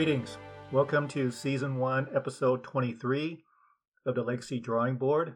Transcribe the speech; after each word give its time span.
Greetings. 0.00 0.38
Welcome 0.72 1.08
to 1.08 1.30
Season 1.30 1.76
1, 1.76 2.08
Episode 2.14 2.64
23 2.64 3.44
of 4.06 4.14
the 4.14 4.22
Legacy 4.22 4.58
Drawing 4.58 4.96
Board, 4.96 5.34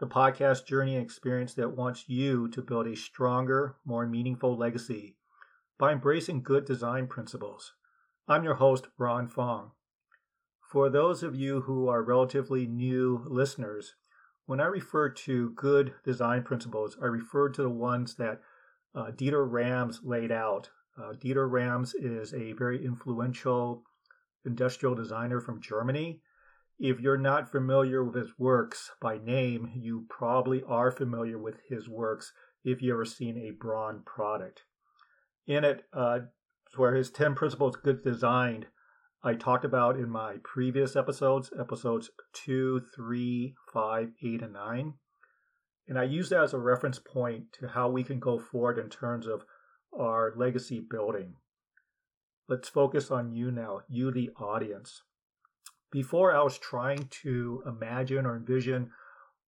the 0.00 0.06
podcast 0.06 0.66
journey 0.66 0.96
and 0.96 1.02
experience 1.02 1.54
that 1.54 1.74
wants 1.74 2.04
you 2.06 2.46
to 2.48 2.60
build 2.60 2.86
a 2.88 2.94
stronger, 2.94 3.76
more 3.86 4.06
meaningful 4.06 4.54
legacy 4.54 5.16
by 5.78 5.92
embracing 5.92 6.42
good 6.42 6.66
design 6.66 7.06
principles. 7.06 7.72
I'm 8.28 8.44
your 8.44 8.56
host, 8.56 8.88
Ron 8.98 9.28
Fong. 9.28 9.70
For 10.70 10.90
those 10.90 11.22
of 11.22 11.34
you 11.34 11.62
who 11.62 11.88
are 11.88 12.02
relatively 12.02 12.66
new 12.66 13.24
listeners, 13.26 13.94
when 14.44 14.60
I 14.60 14.66
refer 14.66 15.08
to 15.08 15.52
good 15.52 15.94
design 16.04 16.42
principles, 16.42 16.98
I 17.00 17.06
refer 17.06 17.48
to 17.48 17.62
the 17.62 17.70
ones 17.70 18.16
that 18.16 18.42
uh, 18.94 19.12
Dieter 19.12 19.50
Rams 19.50 20.02
laid 20.04 20.30
out 20.30 20.68
uh, 20.98 21.12
Dieter 21.12 21.50
Rams 21.50 21.94
is 21.94 22.32
a 22.32 22.52
very 22.52 22.84
influential 22.84 23.82
industrial 24.44 24.94
designer 24.94 25.40
from 25.40 25.60
Germany. 25.60 26.20
If 26.78 27.00
you're 27.00 27.18
not 27.18 27.50
familiar 27.50 28.04
with 28.04 28.14
his 28.14 28.38
works 28.38 28.90
by 29.00 29.18
name, 29.18 29.72
you 29.74 30.06
probably 30.08 30.62
are 30.66 30.90
familiar 30.90 31.38
with 31.38 31.56
his 31.68 31.88
works 31.88 32.32
if 32.64 32.82
you've 32.82 32.94
ever 32.94 33.04
seen 33.04 33.36
a 33.36 33.50
Braun 33.50 34.02
product. 34.04 34.62
In 35.46 35.64
it, 35.64 35.84
uh, 35.92 36.20
where 36.76 36.94
his 36.94 37.10
10 37.10 37.34
principles 37.34 37.76
good 37.76 38.02
designed, 38.02 38.66
I 39.22 39.34
talked 39.34 39.64
about 39.64 39.96
in 39.96 40.10
my 40.10 40.36
previous 40.44 40.96
episodes, 40.96 41.50
episodes 41.58 42.10
2, 42.34 42.82
3, 42.94 43.54
5, 43.72 44.12
8, 44.22 44.42
and 44.42 44.52
9. 44.52 44.94
And 45.88 45.98
I 45.98 46.04
use 46.04 46.28
that 46.30 46.42
as 46.42 46.52
a 46.52 46.58
reference 46.58 46.98
point 46.98 47.52
to 47.60 47.68
how 47.68 47.88
we 47.88 48.02
can 48.02 48.18
go 48.18 48.38
forward 48.38 48.78
in 48.78 48.88
terms 48.88 49.26
of 49.26 49.44
our 49.98 50.32
legacy 50.36 50.80
building. 50.80 51.34
Let's 52.48 52.68
focus 52.68 53.10
on 53.10 53.32
you 53.32 53.50
now, 53.50 53.80
you, 53.88 54.10
the 54.12 54.30
audience. 54.38 55.02
Before, 55.90 56.34
I 56.34 56.42
was 56.42 56.58
trying 56.58 57.08
to 57.22 57.62
imagine 57.66 58.26
or 58.26 58.36
envision 58.36 58.90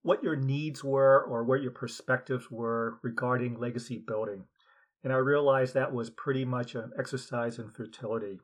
what 0.03 0.23
your 0.23 0.37
needs 0.37 0.83
were 0.83 1.23
or 1.25 1.45
what 1.45 1.63
your 1.63 1.73
perspectives 1.73 2.51
were 2.51 2.99
regarding 3.03 3.59
legacy 3.59 4.03
building. 4.07 4.45
And 5.05 5.13
I 5.13 5.17
realized 5.17 5.75
that 5.75 5.93
was 5.93 6.11
pretty 6.11 6.45
much 6.45 6.75
an 6.75 6.91
exercise 6.99 7.59
in 7.59 7.71
futility. 7.71 8.39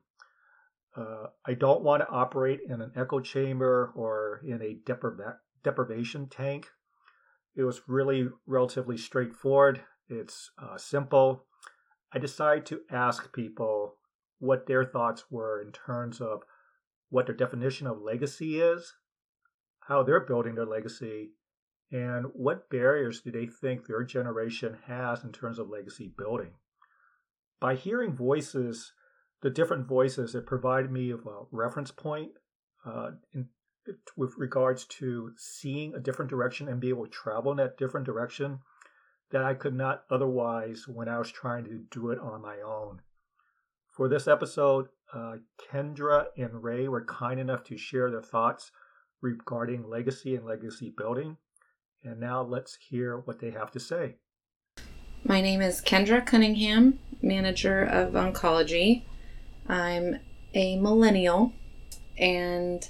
Uh, 0.97 1.27
I 1.47 1.55
don't 1.55 1.83
want 1.83 2.03
to 2.03 2.09
operate 2.09 2.61
in 2.69 2.81
an 2.81 2.93
echo 2.97 3.19
chamber 3.21 3.93
or 3.97 4.41
in 4.45 4.63
a 4.63 4.77
depriva- 4.89 5.39
deprivation 5.65 6.29
tank. 6.29 6.69
It 7.57 7.65
was 7.65 7.83
really 7.89 8.29
relatively 8.47 8.97
straightforward. 8.97 9.81
It's 10.09 10.51
uh, 10.63 10.77
simple. 10.77 11.47
I 12.15 12.19
decided 12.19 12.65
to 12.67 12.83
ask 12.91 13.33
people 13.33 13.97
what 14.39 14.67
their 14.67 14.85
thoughts 14.85 15.25
were 15.31 15.61
in 15.61 15.73
terms 15.73 16.21
of 16.21 16.43
what 17.11 17.27
their 17.27 17.35
definition 17.35 17.87
of 17.87 18.01
legacy 18.01 18.61
is, 18.61 18.95
how 19.81 20.03
they're 20.03 20.21
building 20.21 20.55
their 20.55 20.65
legacy, 20.65 21.33
and 21.91 22.27
what 22.33 22.71
barriers 22.71 23.21
do 23.21 23.31
they 23.31 23.47
think 23.47 23.87
their 23.87 24.05
generation 24.05 24.79
has 24.87 25.25
in 25.25 25.33
terms 25.33 25.59
of 25.59 25.69
legacy 25.69 26.13
building. 26.17 26.53
By 27.61 27.75
hearing 27.75 28.15
voices, 28.15 28.93
the 29.43 29.51
different 29.51 29.87
voices, 29.87 30.35
it 30.35 30.47
provided 30.47 30.91
me 30.91 31.13
with 31.13 31.27
a 31.27 31.43
reference 31.51 31.91
point 31.91 32.33
uh, 32.87 33.13
in, 33.33 33.49
with 34.17 34.35
regards 34.39 34.85
to 34.87 35.33
seeing 35.37 35.95
a 35.95 36.01
different 36.01 36.31
direction 36.31 36.69
and 36.69 36.81
be 36.81 36.89
able 36.91 37.07
to 37.07 37.11
travel 37.11 37.51
in 37.51 37.59
that 37.59 37.77
different 37.77 38.07
direction 38.07 38.61
that 39.35 39.45
I 39.45 39.55
could 39.55 39.75
not 39.75 40.05
otherwise 40.13 40.87
when 40.87 41.09
I 41.09 41.19
was 41.19 41.29
trying 41.29 41.65
to 41.65 41.83
do 41.91 42.13
it 42.13 42.21
on 42.21 42.41
my 42.41 42.59
own. 42.65 43.03
For 43.91 44.09
this 44.09 44.29
episode, 44.29 44.87
uh, 45.13 45.39
Kendra 45.59 46.27
and 46.39 46.63
Ray 46.63 46.87
were 46.87 47.05
kind 47.05 47.41
enough 47.41 47.65
to 47.65 47.77
share 47.77 48.13
their 48.13 48.23
thoughts 48.23 48.71
regarding 49.21 49.91
legacy 49.91 50.37
and 50.37 50.47
legacy 50.47 50.95
building. 50.97 51.37
And 52.05 52.21
now 52.21 52.43
let's 52.43 52.79
hear 52.89 53.19
what 53.25 53.41
they 53.41 53.51
have 53.51 53.73
to 53.73 53.81
say. 53.81 54.15
My 55.25 55.41
name 55.41 55.61
is 55.61 55.81
Kendra 55.81 56.25
Cunningham, 56.25 57.01
manager 57.21 57.83
of 57.83 58.13
oncology. 58.13 59.03
I'm 59.69 60.21
a 60.55 60.79
millennial, 60.79 61.53
and 62.17 62.89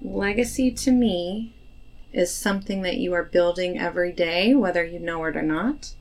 legacy 0.00 0.70
to 0.70 0.90
me 0.90 1.54
is 2.14 2.32
something 2.32 2.82
that 2.82 2.96
you 2.96 3.12
are 3.12 3.24
building 3.24 3.76
every 3.76 4.12
day, 4.12 4.54
whether 4.54 4.84
you 4.84 5.00
know 5.00 5.24
it 5.24 5.36
or 5.36 5.42
not. 5.42 5.94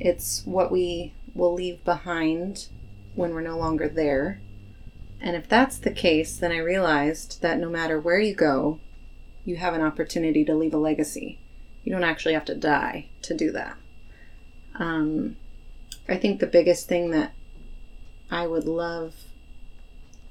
It's 0.00 0.44
what 0.46 0.72
we 0.72 1.12
will 1.34 1.52
leave 1.52 1.84
behind 1.84 2.68
when 3.14 3.34
we're 3.34 3.42
no 3.42 3.58
longer 3.58 3.88
there. 3.88 4.40
And 5.20 5.36
if 5.36 5.46
that's 5.46 5.76
the 5.76 5.90
case, 5.90 6.38
then 6.38 6.50
I 6.50 6.56
realized 6.56 7.42
that 7.42 7.58
no 7.58 7.68
matter 7.68 8.00
where 8.00 8.18
you 8.18 8.34
go, 8.34 8.80
you 9.44 9.56
have 9.56 9.74
an 9.74 9.82
opportunity 9.82 10.46
to 10.46 10.54
leave 10.54 10.72
a 10.72 10.78
legacy. 10.78 11.38
You 11.84 11.92
don't 11.92 12.04
actually 12.04 12.34
have 12.34 12.46
to 12.46 12.54
die 12.54 13.08
to 13.20 13.34
do 13.34 13.52
that. 13.52 13.76
Um, 14.76 15.36
I 16.08 16.16
think 16.16 16.40
the 16.40 16.46
biggest 16.46 16.88
thing 16.88 17.10
that 17.10 17.34
I 18.30 18.46
would 18.46 18.64
love 18.64 19.14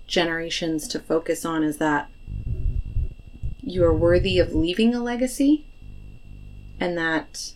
generations 0.07 0.87
to 0.87 0.99
focus 0.99 1.45
on 1.45 1.63
is 1.63 1.77
that 1.77 2.09
you 3.61 3.83
are 3.83 3.93
worthy 3.93 4.39
of 4.39 4.53
leaving 4.53 4.93
a 4.95 5.03
legacy 5.03 5.65
and 6.79 6.97
that 6.97 7.53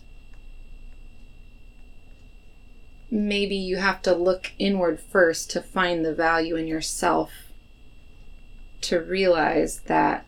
maybe 3.10 3.56
you 3.56 3.76
have 3.76 4.02
to 4.02 4.14
look 4.14 4.52
inward 4.58 5.00
first 5.00 5.50
to 5.50 5.60
find 5.60 6.04
the 6.04 6.14
value 6.14 6.56
in 6.56 6.66
yourself 6.66 7.30
to 8.80 9.00
realize 9.00 9.80
that 9.86 10.26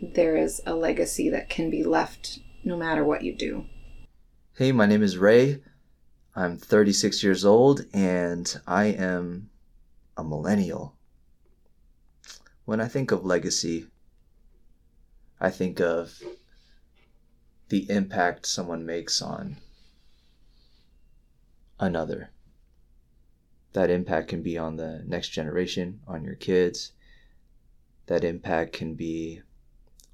there 0.00 0.36
is 0.36 0.62
a 0.66 0.74
legacy 0.74 1.28
that 1.28 1.48
can 1.48 1.70
be 1.70 1.84
left 1.84 2.40
no 2.64 2.76
matter 2.76 3.04
what 3.04 3.22
you 3.22 3.34
do. 3.34 3.66
Hey, 4.56 4.72
my 4.72 4.86
name 4.86 5.02
is 5.02 5.18
Ray. 5.18 5.62
I'm 6.34 6.56
36 6.56 7.22
years 7.22 7.44
old 7.44 7.84
and 7.92 8.60
I 8.66 8.86
am 8.86 9.50
a 10.16 10.24
millennial. 10.24 10.96
When 12.64 12.80
I 12.80 12.88
think 12.88 13.10
of 13.10 13.24
legacy, 13.24 13.86
I 15.42 15.50
think 15.50 15.80
of 15.80 16.22
the 17.68 17.90
impact 17.90 18.46
someone 18.46 18.86
makes 18.86 19.20
on 19.20 19.56
another. 21.80 22.30
That 23.72 23.90
impact 23.90 24.28
can 24.28 24.42
be 24.42 24.56
on 24.56 24.76
the 24.76 25.02
next 25.04 25.30
generation, 25.30 25.98
on 26.06 26.22
your 26.22 26.36
kids. 26.36 26.92
That 28.06 28.22
impact 28.22 28.72
can 28.72 28.94
be 28.94 29.42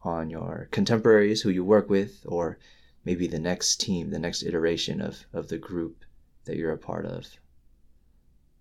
on 0.01 0.31
your 0.31 0.69
contemporaries 0.71 1.43
who 1.43 1.51
you 1.51 1.63
work 1.63 1.91
with, 1.91 2.25
or 2.25 2.59
maybe 3.05 3.27
the 3.27 3.39
next 3.39 3.83
team, 3.83 4.09
the 4.09 4.19
next 4.19 4.43
iteration 4.43 5.03
of, 5.03 5.27
of 5.35 5.49
the 5.49 5.59
group 5.59 6.07
that 6.47 6.57
you're 6.57 6.73
a 6.73 6.79
part 6.79 7.05
of. 7.05 7.27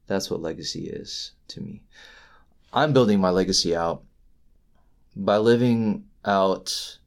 That's 0.05 0.29
what 0.29 0.41
legacy 0.41 0.89
is 0.89 1.31
to 1.47 1.61
me. 1.61 1.83
I'm 2.73 2.91
building 2.91 3.21
my 3.21 3.29
legacy 3.29 3.73
out 3.73 4.03
by 5.15 5.37
living 5.37 6.06
out 6.27 6.99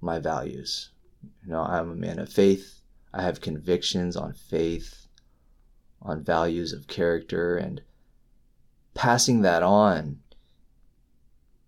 my 0.00 0.18
values. 0.18 0.90
You 1.44 1.52
know, 1.52 1.62
I'm 1.62 1.90
a 1.90 1.94
man 1.96 2.18
of 2.18 2.32
faith. 2.32 2.80
I 3.12 3.22
have 3.22 3.40
convictions 3.40 4.16
on 4.16 4.32
faith, 4.32 5.06
on 6.00 6.24
values 6.24 6.72
of 6.72 6.86
character, 6.86 7.56
and 7.56 7.82
passing 8.94 9.42
that 9.42 9.62
on 9.62 10.20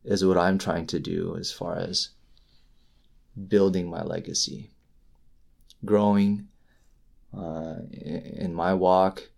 is 0.04 0.24
what 0.24 0.38
I'm 0.38 0.58
trying 0.58 0.86
to 0.88 0.98
do 0.98 1.36
as 1.36 1.52
far 1.52 1.76
as 1.76 2.10
building 3.48 3.90
my 3.90 4.02
legacy, 4.02 4.70
growing 5.84 6.48
uh, 7.36 7.76
in 7.92 8.54
my 8.54 8.74
walk, 8.74 9.28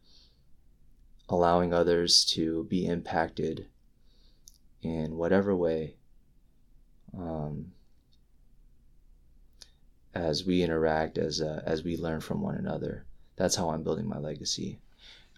allowing 1.29 1.73
others 1.73 2.25
to 2.27 2.65
be 2.65 2.87
impacted 2.87 3.67
in 4.83 5.17
whatever 5.17 5.55
way 5.55 5.97
um, 7.17 7.73
as 10.15 10.45
we 10.45 10.63
interact, 10.63 11.19
as 11.19 11.41
uh, 11.41 11.63
as 11.65 11.83
we 11.83 11.97
learn 11.97 12.21
from 12.21 12.43
one 12.43 12.57
another. 12.57 13.05
That's 13.37 13.57
how 13.57 13.71
I'm 13.71 13.83
building 13.83 14.09
my 14.09 14.19
legacy. 14.19 14.79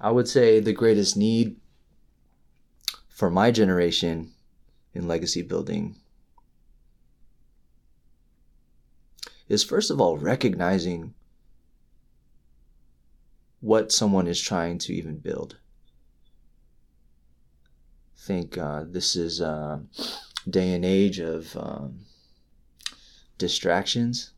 I 0.00 0.10
would 0.10 0.28
say 0.28 0.60
the 0.60 0.72
greatest 0.72 1.16
need 1.16 1.56
for 3.08 3.30
my 3.30 3.50
generation 3.50 4.32
in 4.92 5.06
legacy 5.06 5.42
building 5.42 5.96
is 9.48 9.62
first 9.62 9.90
of 9.90 10.00
all 10.00 10.16
recognizing 10.16 11.14
what 13.60 13.92
someone 13.92 14.26
is 14.26 14.40
trying 14.40 14.78
to 14.78 14.92
even 14.92 15.16
build. 15.18 15.56
Think 18.16 18.58
uh, 18.58 18.84
this 18.86 19.16
is 19.16 19.40
uh, 19.40 19.78
day 20.48 20.74
and 20.74 20.84
age 20.84 21.18
of 21.18 21.56
um, 21.56 22.00
distractions. 23.38 24.30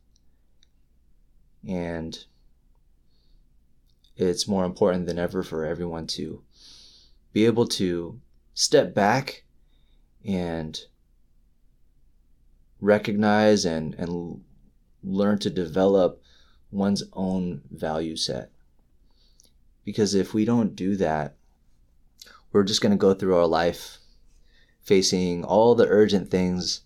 And 1.67 2.17
it's 4.15 4.47
more 4.47 4.65
important 4.65 5.05
than 5.05 5.19
ever 5.19 5.43
for 5.43 5.65
everyone 5.65 6.07
to 6.07 6.41
be 7.33 7.45
able 7.45 7.67
to 7.67 8.19
step 8.53 8.93
back 8.93 9.43
and 10.25 10.79
recognize 12.79 13.65
and, 13.65 13.93
and 13.95 14.41
learn 15.03 15.39
to 15.39 15.49
develop 15.49 16.21
one's 16.71 17.03
own 17.13 17.61
value 17.71 18.15
set. 18.15 18.51
Because 19.85 20.13
if 20.15 20.33
we 20.33 20.45
don't 20.45 20.75
do 20.75 20.95
that, 20.97 21.35
we're 22.51 22.63
just 22.63 22.81
going 22.81 22.91
to 22.91 22.97
go 22.97 23.13
through 23.13 23.35
our 23.35 23.47
life 23.47 23.99
facing 24.87 25.43
all 25.43 25.75
the 25.75 25.87
urgent 25.87 26.31
things 26.31 26.81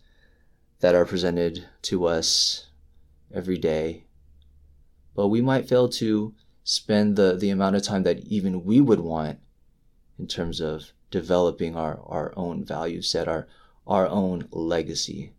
that 0.79 0.95
are 0.95 1.05
presented 1.05 1.67
to 1.83 2.07
us 2.07 2.65
every 3.31 3.59
day. 3.59 4.03
But 5.15 5.27
we 5.27 5.39
might 5.39 5.69
fail 5.69 5.87
to 5.89 6.33
spend 6.63 7.15
the, 7.15 7.37
the 7.37 7.51
amount 7.51 7.75
of 7.75 7.83
time 7.83 8.01
that 8.03 8.25
even 8.25 8.65
we 8.65 8.81
would 8.81 9.01
want 9.01 9.37
in 10.17 10.25
terms 10.25 10.59
of 10.59 10.93
developing 11.11 11.75
our, 11.75 12.01
our 12.07 12.33
own 12.35 12.65
value 12.65 13.03
set, 13.03 13.27
our, 13.27 13.47
our 13.85 14.07
own 14.07 14.47
legacy. 14.49 15.33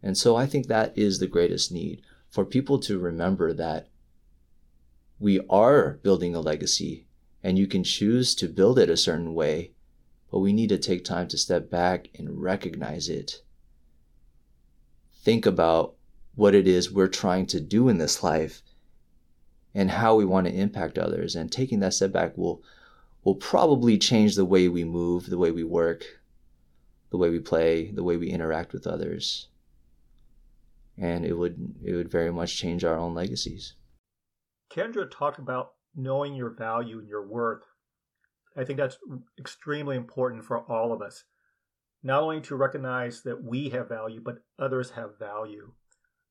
And 0.00 0.16
so 0.16 0.36
I 0.36 0.46
think 0.46 0.68
that 0.68 0.96
is 0.96 1.18
the 1.18 1.26
greatest 1.26 1.72
need 1.72 2.02
for 2.30 2.44
people 2.44 2.78
to 2.80 3.00
remember 3.00 3.52
that 3.52 3.88
we 5.18 5.40
are 5.50 5.98
building 6.04 6.36
a 6.36 6.40
legacy 6.40 7.06
and 7.42 7.58
you 7.58 7.66
can 7.66 7.82
choose 7.82 8.36
to 8.36 8.48
build 8.48 8.78
it 8.78 8.88
a 8.88 8.96
certain 8.96 9.34
way, 9.34 9.72
but 10.32 10.40
we 10.40 10.54
need 10.54 10.70
to 10.70 10.78
take 10.78 11.04
time 11.04 11.28
to 11.28 11.36
step 11.36 11.68
back 11.68 12.08
and 12.18 12.42
recognize 12.42 13.10
it. 13.10 13.42
Think 15.22 15.44
about 15.44 15.94
what 16.34 16.54
it 16.54 16.66
is 16.66 16.90
we're 16.90 17.06
trying 17.06 17.44
to 17.46 17.60
do 17.60 17.90
in 17.90 17.98
this 17.98 18.22
life 18.22 18.62
and 19.74 19.90
how 19.90 20.14
we 20.14 20.24
want 20.24 20.46
to 20.46 20.54
impact 20.54 20.96
others. 20.96 21.36
And 21.36 21.52
taking 21.52 21.80
that 21.80 21.92
step 21.92 22.12
back 22.12 22.36
will 22.38 22.62
will 23.24 23.34
probably 23.34 23.98
change 23.98 24.34
the 24.34 24.46
way 24.46 24.68
we 24.68 24.82
move, 24.84 25.26
the 25.26 25.38
way 25.38 25.52
we 25.52 25.62
work, 25.62 26.04
the 27.10 27.18
way 27.18 27.28
we 27.28 27.38
play, 27.38 27.90
the 27.92 28.02
way 28.02 28.16
we 28.16 28.30
interact 28.30 28.72
with 28.72 28.86
others. 28.86 29.48
And 30.96 31.26
it 31.26 31.34
would 31.34 31.74
it 31.84 31.92
would 31.92 32.10
very 32.10 32.32
much 32.32 32.56
change 32.56 32.84
our 32.84 32.96
own 32.96 33.14
legacies. 33.14 33.74
Kendra 34.72 35.10
talked 35.10 35.38
about 35.38 35.74
knowing 35.94 36.34
your 36.34 36.50
value 36.50 36.98
and 36.98 37.08
your 37.08 37.26
worth. 37.26 37.64
I 38.56 38.64
think 38.64 38.78
that's 38.78 38.98
extremely 39.38 39.96
important 39.96 40.44
for 40.44 40.58
all 40.70 40.92
of 40.92 41.02
us. 41.02 41.24
Not 42.02 42.22
only 42.22 42.40
to 42.42 42.56
recognize 42.56 43.22
that 43.22 43.42
we 43.42 43.70
have 43.70 43.88
value, 43.88 44.20
but 44.20 44.38
others 44.58 44.90
have 44.90 45.18
value. 45.18 45.72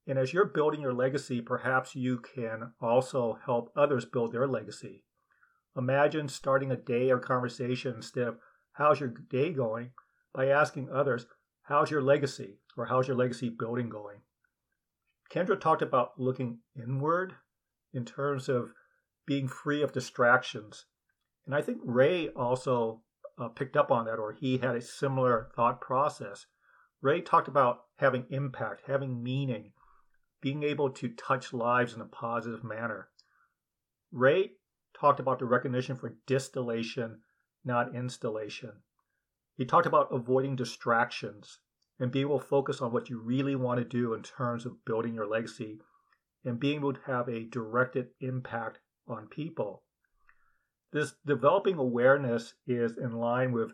And 0.08 0.18
as 0.20 0.34
you're 0.34 0.46
building 0.46 0.82
your 0.82 0.94
legacy, 0.94 1.42
perhaps 1.42 1.96
you 1.96 2.20
can 2.20 2.74
also 2.82 3.40
help 3.46 3.72
others 3.76 4.06
build 4.06 4.34
their 4.34 4.48
legacy. 4.48 5.04
Imagine 5.78 6.28
starting 6.28 6.72
a 6.72 6.76
day 6.76 7.10
or 7.10 7.20
conversation 7.20 7.96
instead 7.96 8.28
of, 8.28 8.38
How's 8.74 9.00
your 9.00 9.10
day 9.10 9.52
going? 9.52 9.92
by 10.34 10.48
asking 10.48 10.90
others, 10.90 11.26
How's 11.64 11.92
your 11.92 12.02
legacy? 12.02 12.60
or 12.76 12.86
How's 12.86 13.08
your 13.08 13.18
legacy 13.18 13.50
building 13.50 13.90
going? 13.90 14.22
Kendra 15.32 15.60
talked 15.60 15.82
about 15.82 16.20
looking 16.20 16.60
inward 16.76 17.36
in 17.94 18.04
terms 18.04 18.50
of 18.50 18.74
being 19.26 19.48
free 19.48 19.82
of 19.82 19.94
distractions. 19.94 20.86
And 21.52 21.58
I 21.58 21.62
think 21.62 21.80
Ray 21.84 22.30
also 22.30 23.02
uh, 23.38 23.50
picked 23.50 23.76
up 23.76 23.92
on 23.92 24.06
that, 24.06 24.20
or 24.20 24.32
he 24.32 24.60
had 24.60 24.74
a 24.74 24.82
similar 24.82 25.50
thought 25.54 25.82
process. 25.82 26.46
Ray 27.02 27.20
talked 27.20 27.50
about 27.50 27.82
having 27.98 28.26
impact, 28.30 28.84
having 28.88 29.22
meaning, 29.22 29.74
being 30.40 30.64
able 30.64 30.90
to 30.92 31.10
touch 31.10 31.52
lives 31.52 31.94
in 31.94 32.00
a 32.00 32.06
positive 32.06 32.64
manner. 32.64 33.10
Ray 34.14 34.52
talked 34.98 35.20
about 35.20 35.40
the 35.40 35.46
recognition 35.46 35.98
for 35.98 36.16
distillation, 36.26 37.20
not 37.66 37.94
installation. 37.94 38.84
He 39.58 39.66
talked 39.66 39.86
about 39.86 40.08
avoiding 40.10 40.56
distractions 40.56 41.60
and 42.00 42.14
being 42.14 42.28
able 42.28 42.40
to 42.40 42.46
focus 42.46 42.80
on 42.80 42.94
what 42.94 43.10
you 43.10 43.20
really 43.20 43.58
want 43.58 43.78
to 43.80 43.84
do 43.84 44.14
in 44.14 44.24
terms 44.24 44.66
of 44.66 44.86
building 44.86 45.16
your 45.16 45.28
legacy 45.28 45.80
and 46.46 46.62
being 46.62 46.78
able 46.78 46.94
to 46.94 47.02
have 47.08 47.28
a 47.28 47.44
directed 47.44 48.12
impact 48.22 48.80
on 49.06 49.28
people. 49.28 49.84
This 50.92 51.14
developing 51.26 51.78
awareness 51.78 52.54
is 52.68 52.98
in 52.98 53.12
line 53.14 53.54
with 53.54 53.74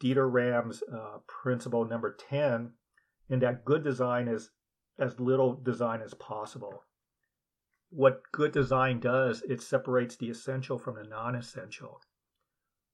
Dieter 0.00 0.30
Rams' 0.30 0.82
uh, 0.82 1.18
principle 1.26 1.84
number 1.84 2.12
10, 2.12 2.72
in 3.28 3.38
that 3.40 3.64
good 3.64 3.82
design 3.82 4.28
is 4.28 4.50
as 4.98 5.18
little 5.18 5.54
design 5.54 6.02
as 6.02 6.14
possible. 6.14 6.84
What 7.90 8.22
good 8.32 8.52
design 8.52 9.00
does, 9.00 9.42
it 9.42 9.60
separates 9.60 10.16
the 10.16 10.30
essential 10.30 10.78
from 10.78 10.94
the 10.94 11.04
non 11.04 11.34
essential. 11.34 12.00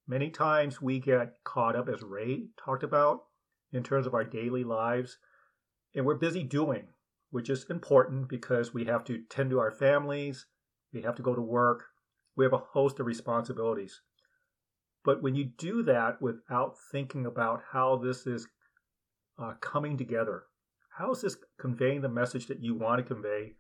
Many 0.07 0.31
times 0.31 0.81
we 0.81 0.99
get 0.99 1.45
caught 1.45 1.77
up, 1.77 1.89
as 1.89 2.03
Ray 2.03 2.49
talked 2.57 2.83
about, 2.83 3.27
in 3.73 3.83
terms 3.83 4.07
of 4.07 4.15
our 4.15 4.25
daily 4.25 4.65
lives, 4.65 5.19
and 5.95 6.07
we're 6.07 6.15
busy 6.15 6.43
doing, 6.43 6.89
which 7.31 7.51
is 7.51 7.67
important 7.69 8.29
because 8.29 8.73
we 8.73 8.87
have 8.87 9.05
to 9.05 9.23
tend 9.29 9.51
to 9.51 9.61
our 9.61 9.71
families, 9.71 10.47
we 10.93 11.03
have 11.03 11.17
to 11.17 11.23
go 11.23 11.35
to 11.35 11.43
work, 11.43 11.85
we 12.39 12.45
have 12.45 12.53
a 12.53 12.59
host 12.59 13.01
of 13.01 13.07
responsibilities. 13.07 14.01
But 15.05 15.23
when 15.23 15.35
you 15.35 15.45
do 15.45 15.83
that 15.83 16.23
without 16.23 16.77
thinking 16.93 17.27
about 17.27 17.63
how 17.73 17.97
this 17.97 18.29
is 18.29 18.47
uh, 19.43 19.55
coming 19.61 19.99
together, 19.99 20.45
how 20.97 21.11
is 21.11 21.23
this 21.23 21.37
conveying 21.59 22.01
the 22.01 22.09
message 22.09 22.47
that 22.47 22.63
you 22.63 22.77
want 22.77 23.01
to 23.01 23.15
convey, 23.15 23.55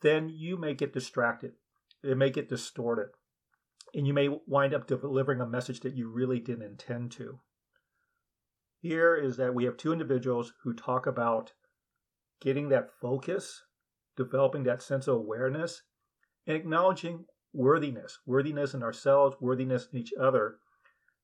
then 0.00 0.28
you 0.28 0.56
may 0.56 0.74
get 0.74 0.92
distracted. 0.92 1.52
It 2.04 2.16
may 2.16 2.30
get 2.30 2.48
distorted. 2.48 3.08
And 3.94 4.06
you 4.06 4.14
may 4.14 4.28
wind 4.46 4.74
up 4.74 4.86
delivering 4.86 5.40
a 5.40 5.46
message 5.46 5.80
that 5.80 5.96
you 5.96 6.08
really 6.08 6.38
didn't 6.38 6.62
intend 6.62 7.10
to. 7.12 7.40
Here 8.80 9.16
is 9.16 9.38
that 9.38 9.54
we 9.54 9.64
have 9.64 9.76
two 9.76 9.92
individuals 9.92 10.52
who 10.62 10.72
talk 10.72 11.08
about 11.08 11.52
getting 12.40 12.68
that 12.68 12.90
focus, 13.00 13.64
developing 14.16 14.62
that 14.64 14.82
sense 14.82 15.08
of 15.08 15.16
awareness, 15.16 15.82
and 16.46 16.56
acknowledging 16.56 17.24
worthiness 17.52 18.18
worthiness 18.26 18.74
in 18.74 18.82
ourselves, 18.82 19.36
worthiness 19.40 19.88
in 19.92 19.98
each 19.98 20.12
other. 20.20 20.56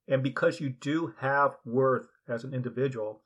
And 0.09 0.23
because 0.23 0.61
you 0.61 0.69
do 0.69 1.15
have 1.19 1.57
worth 1.65 2.09
as 2.29 2.45
an 2.45 2.53
individual, 2.53 3.23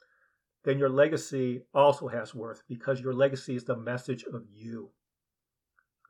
then 0.65 0.79
your 0.79 0.89
legacy 0.89 1.63
also 1.75 2.09
has 2.09 2.35
worth 2.35 2.63
because 2.69 3.01
your 3.01 3.13
legacy 3.13 3.57
is 3.57 3.65
the 3.65 3.77
message 3.77 4.25
of 4.25 4.45
you. 4.53 4.91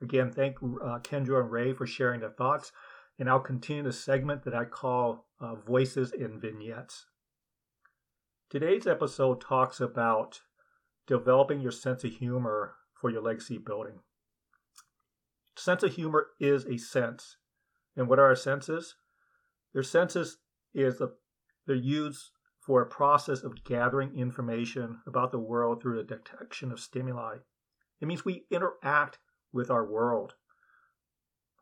Again, 0.00 0.30
thank 0.30 0.57
uh, 0.62 0.99
Kendra 1.00 1.40
and 1.40 1.50
Ray 1.50 1.73
for 1.73 1.87
sharing 1.87 2.21
their 2.21 2.30
thoughts, 2.30 2.73
and 3.18 3.28
I'll 3.28 3.40
continue 3.40 3.83
the 3.83 3.92
segment 3.92 4.45
that 4.45 4.54
I 4.54 4.64
call 4.64 5.26
uh, 5.40 5.54
Voices 5.57 6.12
in 6.12 6.40
Vignettes. 6.40 7.07
Today's 8.49 8.87
episode 8.87 9.40
talks 9.40 9.80
about 9.80 10.40
developing 11.07 11.61
your 11.61 11.73
sense 11.73 12.04
of 12.04 12.12
humor 12.12 12.75
for 12.95 13.11
your 13.11 13.23
legacy 13.23 13.59
building. 13.59 14.00
Sense 15.58 15.82
of 15.82 15.94
humor 15.94 16.28
is 16.38 16.64
a 16.66 16.76
sense. 16.76 17.36
And 17.96 18.08
what 18.08 18.20
are 18.20 18.26
our 18.26 18.36
senses? 18.36 18.94
Their 19.74 19.82
senses 19.82 20.38
is 20.72 20.98
the, 20.98 21.16
they're 21.66 21.74
used 21.74 22.30
for 22.60 22.80
a 22.80 22.86
process 22.86 23.42
of 23.42 23.64
gathering 23.64 24.16
information 24.16 25.00
about 25.04 25.32
the 25.32 25.40
world 25.40 25.82
through 25.82 25.96
the 25.96 26.04
detection 26.04 26.70
of 26.70 26.78
stimuli. 26.78 27.38
It 28.00 28.06
means 28.06 28.24
we 28.24 28.44
interact 28.52 29.18
with 29.52 29.68
our 29.68 29.84
world. 29.84 30.36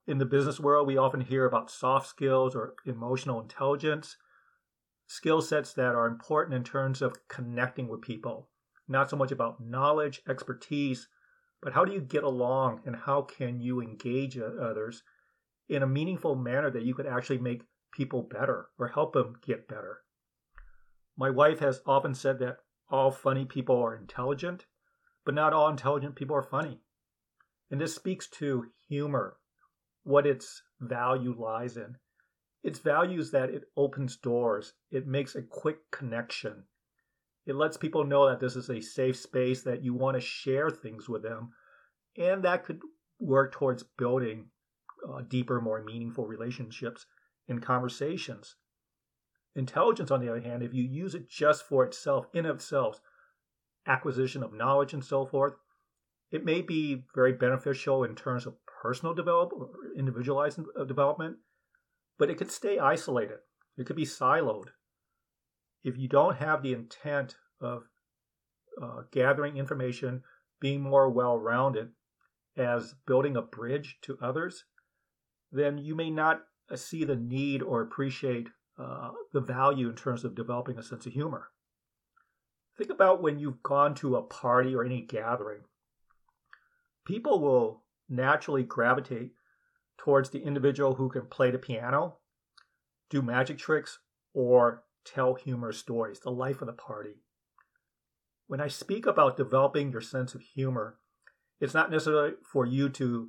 In 0.06 0.18
the 0.18 0.26
business 0.26 0.60
world, 0.60 0.86
we 0.86 0.98
often 0.98 1.22
hear 1.22 1.46
about 1.46 1.70
soft 1.70 2.06
skills 2.06 2.54
or 2.54 2.74
emotional 2.84 3.40
intelligence, 3.40 4.18
skill 5.06 5.40
sets 5.40 5.72
that 5.72 5.94
are 5.94 6.06
important 6.06 6.54
in 6.54 6.64
terms 6.64 7.00
of 7.00 7.26
connecting 7.28 7.88
with 7.88 8.02
people, 8.02 8.50
not 8.86 9.08
so 9.08 9.16
much 9.16 9.32
about 9.32 9.58
knowledge, 9.58 10.20
expertise, 10.28 11.08
but 11.66 11.72
how 11.72 11.84
do 11.84 11.92
you 11.92 12.00
get 12.00 12.22
along 12.22 12.80
and 12.86 12.94
how 12.94 13.22
can 13.22 13.58
you 13.58 13.80
engage 13.80 14.38
others 14.38 15.02
in 15.68 15.82
a 15.82 15.86
meaningful 15.86 16.36
manner 16.36 16.70
that 16.70 16.84
you 16.84 16.94
could 16.94 17.08
actually 17.08 17.38
make 17.38 17.62
people 17.92 18.22
better 18.22 18.68
or 18.78 18.86
help 18.86 19.14
them 19.14 19.34
get 19.44 19.66
better. 19.66 20.02
My 21.16 21.28
wife 21.28 21.58
has 21.58 21.80
often 21.84 22.14
said 22.14 22.38
that 22.38 22.58
all 22.88 23.10
funny 23.10 23.44
people 23.44 23.82
are 23.82 23.96
intelligent, 23.96 24.66
but 25.24 25.34
not 25.34 25.52
all 25.52 25.68
intelligent 25.68 26.14
people 26.14 26.36
are 26.36 26.42
funny. 26.44 26.82
And 27.68 27.80
this 27.80 27.96
speaks 27.96 28.28
to 28.38 28.66
humor, 28.88 29.38
what 30.04 30.24
its 30.24 30.62
value 30.78 31.34
lies 31.36 31.76
in. 31.76 31.96
Its 32.62 32.78
value 32.78 33.18
is 33.18 33.32
that 33.32 33.50
it 33.50 33.64
opens 33.76 34.16
doors, 34.16 34.74
it 34.92 35.08
makes 35.08 35.34
a 35.34 35.42
quick 35.42 35.90
connection. 35.90 36.62
It 37.46 37.54
lets 37.54 37.76
people 37.76 38.04
know 38.04 38.28
that 38.28 38.40
this 38.40 38.56
is 38.56 38.68
a 38.68 38.80
safe 38.80 39.16
space, 39.16 39.62
that 39.62 39.82
you 39.82 39.94
want 39.94 40.16
to 40.16 40.20
share 40.20 40.68
things 40.68 41.08
with 41.08 41.22
them, 41.22 41.52
and 42.18 42.42
that 42.42 42.64
could 42.64 42.80
work 43.20 43.52
towards 43.52 43.82
building 43.82 44.46
uh, 45.08 45.22
deeper, 45.28 45.60
more 45.60 45.82
meaningful 45.82 46.26
relationships 46.26 47.06
and 47.48 47.62
conversations. 47.62 48.56
Intelligence, 49.54 50.10
on 50.10 50.20
the 50.20 50.28
other 50.28 50.40
hand, 50.40 50.62
if 50.62 50.74
you 50.74 50.82
use 50.82 51.14
it 51.14 51.30
just 51.30 51.62
for 51.62 51.84
itself, 51.84 52.26
in 52.34 52.44
itself, 52.44 53.00
acquisition 53.86 54.42
of 54.42 54.52
knowledge 54.52 54.92
and 54.92 55.04
so 55.04 55.24
forth, 55.24 55.54
it 56.30 56.44
may 56.44 56.60
be 56.60 57.04
very 57.14 57.32
beneficial 57.32 58.02
in 58.02 58.16
terms 58.16 58.46
of 58.46 58.56
personal 58.82 59.14
development 59.14 59.62
or 59.62 59.68
individualized 59.96 60.58
uh, 60.78 60.84
development, 60.84 61.36
but 62.18 62.28
it 62.28 62.36
could 62.36 62.50
stay 62.50 62.78
isolated. 62.78 63.38
It 63.78 63.86
could 63.86 63.96
be 63.96 64.04
siloed. 64.04 64.66
If 65.86 65.96
you 65.96 66.08
don't 66.08 66.36
have 66.36 66.62
the 66.62 66.72
intent 66.72 67.36
of 67.60 67.84
uh, 68.82 69.02
gathering 69.12 69.56
information, 69.56 70.20
being 70.60 70.80
more 70.80 71.08
well 71.08 71.38
rounded 71.38 71.90
as 72.56 72.96
building 73.06 73.36
a 73.36 73.42
bridge 73.42 73.98
to 74.02 74.18
others, 74.20 74.64
then 75.52 75.78
you 75.78 75.94
may 75.94 76.10
not 76.10 76.42
uh, 76.68 76.74
see 76.74 77.04
the 77.04 77.14
need 77.14 77.62
or 77.62 77.82
appreciate 77.82 78.48
uh, 78.76 79.10
the 79.32 79.40
value 79.40 79.88
in 79.88 79.94
terms 79.94 80.24
of 80.24 80.34
developing 80.34 80.76
a 80.76 80.82
sense 80.82 81.06
of 81.06 81.12
humor. 81.12 81.50
Think 82.76 82.90
about 82.90 83.22
when 83.22 83.38
you've 83.38 83.62
gone 83.62 83.94
to 83.96 84.16
a 84.16 84.22
party 84.22 84.74
or 84.74 84.84
any 84.84 85.02
gathering. 85.02 85.60
People 87.04 87.40
will 87.40 87.84
naturally 88.08 88.64
gravitate 88.64 89.30
towards 89.96 90.30
the 90.30 90.42
individual 90.42 90.96
who 90.96 91.08
can 91.08 91.26
play 91.26 91.52
the 91.52 91.58
piano, 91.58 92.16
do 93.08 93.22
magic 93.22 93.56
tricks, 93.56 94.00
or 94.34 94.82
tell 95.06 95.34
humorous 95.34 95.78
stories, 95.78 96.20
the 96.20 96.30
life 96.30 96.60
of 96.60 96.66
the 96.66 96.72
party. 96.72 97.22
When 98.46 98.60
I 98.60 98.68
speak 98.68 99.06
about 99.06 99.36
developing 99.36 99.90
your 99.90 100.00
sense 100.00 100.34
of 100.34 100.40
humor, 100.40 100.98
it's 101.60 101.74
not 101.74 101.90
necessarily 101.90 102.34
for 102.42 102.66
you 102.66 102.88
to 102.90 103.28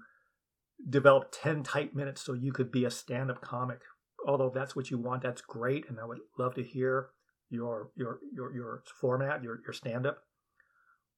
develop 0.90 1.30
10 1.32 1.64
tight 1.64 1.96
minutes 1.96 2.22
so 2.22 2.34
you 2.34 2.52
could 2.52 2.72
be 2.72 2.86
a 2.86 2.92
stand 2.92 3.32
up 3.32 3.42
comic. 3.42 3.80
Although 4.28 4.52
that's 4.54 4.76
what 4.76 4.92
you 4.92 4.98
want, 4.98 5.24
that's 5.24 5.42
great. 5.42 5.90
And 5.90 6.00
I 6.00 6.06
would 6.06 6.20
love 6.38 6.56
to 6.56 6.64
hear 6.64 7.10
your, 7.50 7.92
your, 7.96 8.20
your, 8.34 8.54
your 8.54 8.84
format, 9.00 9.44
your, 9.44 9.60
your 9.64 9.74
stand 9.74 10.06
up. 10.06 10.20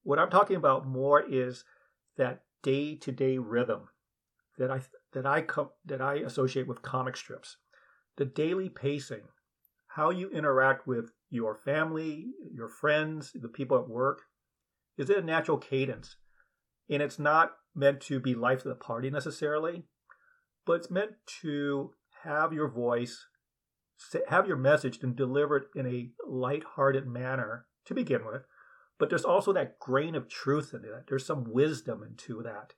What 0.04 0.20
I'm 0.20 0.30
talking 0.30 0.56
about 0.56 0.88
more 0.88 1.22
is 1.22 1.64
that 2.18 2.44
day 2.64 2.96
to 2.96 3.12
day 3.12 3.38
rhythm 3.38 3.90
that 4.58 4.70
I, 4.72 4.82
that, 5.14 5.26
I 5.26 5.42
com- 5.42 5.72
that 5.86 6.02
I 6.02 6.16
associate 6.16 6.68
with 6.68 6.82
comic 6.82 7.18
strips. 7.18 7.58
The 8.18 8.26
daily 8.26 8.70
pacing, 8.70 9.24
how 10.00 10.12
you 10.12 10.30
interact 10.30 10.88
with 10.88 11.12
your 11.30 11.54
family, 11.54 12.28
your 12.54 12.70
friends, 12.70 13.34
the 13.36 13.50
people 13.50 13.78
at 13.78 13.90
work. 13.90 14.22
Is 14.98 15.10
it 15.10 15.18
a 15.18 15.22
natural 15.22 15.58
cadence? 15.58 16.16
And 16.90 17.02
it's 17.02 17.20
not 17.20 17.52
meant 17.76 18.00
to 18.04 18.22
be 18.22 18.34
life 18.34 18.60
of 18.60 18.70
the 18.70 18.76
party 18.76 19.10
necessarily, 19.10 19.84
but 20.66 20.74
it's 20.74 20.90
meant 20.90 21.12
to 21.42 21.92
have 22.24 22.54
your 22.54 22.70
voice, 22.70 23.28
have 24.30 24.48
your 24.48 24.56
message 24.56 25.00
and 25.04 25.18
deliver 25.18 25.58
it 25.58 25.66
in 25.76 25.86
a 25.86 26.12
light-hearted 26.26 27.06
manner 27.06 27.66
to 27.84 27.94
begin 27.94 28.26
with. 28.26 28.44
But 29.00 29.10
there's 29.10 29.26
also 29.26 29.52
that 29.52 29.80
grain 29.80 30.16
of 30.16 30.30
truth 30.30 30.74
in 30.74 30.86
it. 30.86 31.08
There's 31.10 31.26
some 31.26 31.52
wisdom 31.52 32.04
into 32.04 32.42
that. 32.44 32.74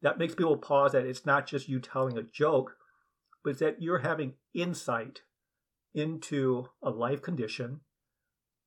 That 0.00 0.18
makes 0.18 0.34
people 0.34 0.56
pause 0.56 0.92
that 0.92 1.04
it's 1.04 1.26
not 1.26 1.46
just 1.46 1.68
you 1.68 1.80
telling 1.80 2.16
a 2.16 2.22
joke, 2.22 2.76
but 3.44 3.50
it's 3.50 3.60
that 3.60 3.82
you're 3.82 3.98
having 3.98 4.36
insight 4.54 5.20
into 5.94 6.66
a 6.82 6.90
life 6.90 7.22
condition 7.22 7.80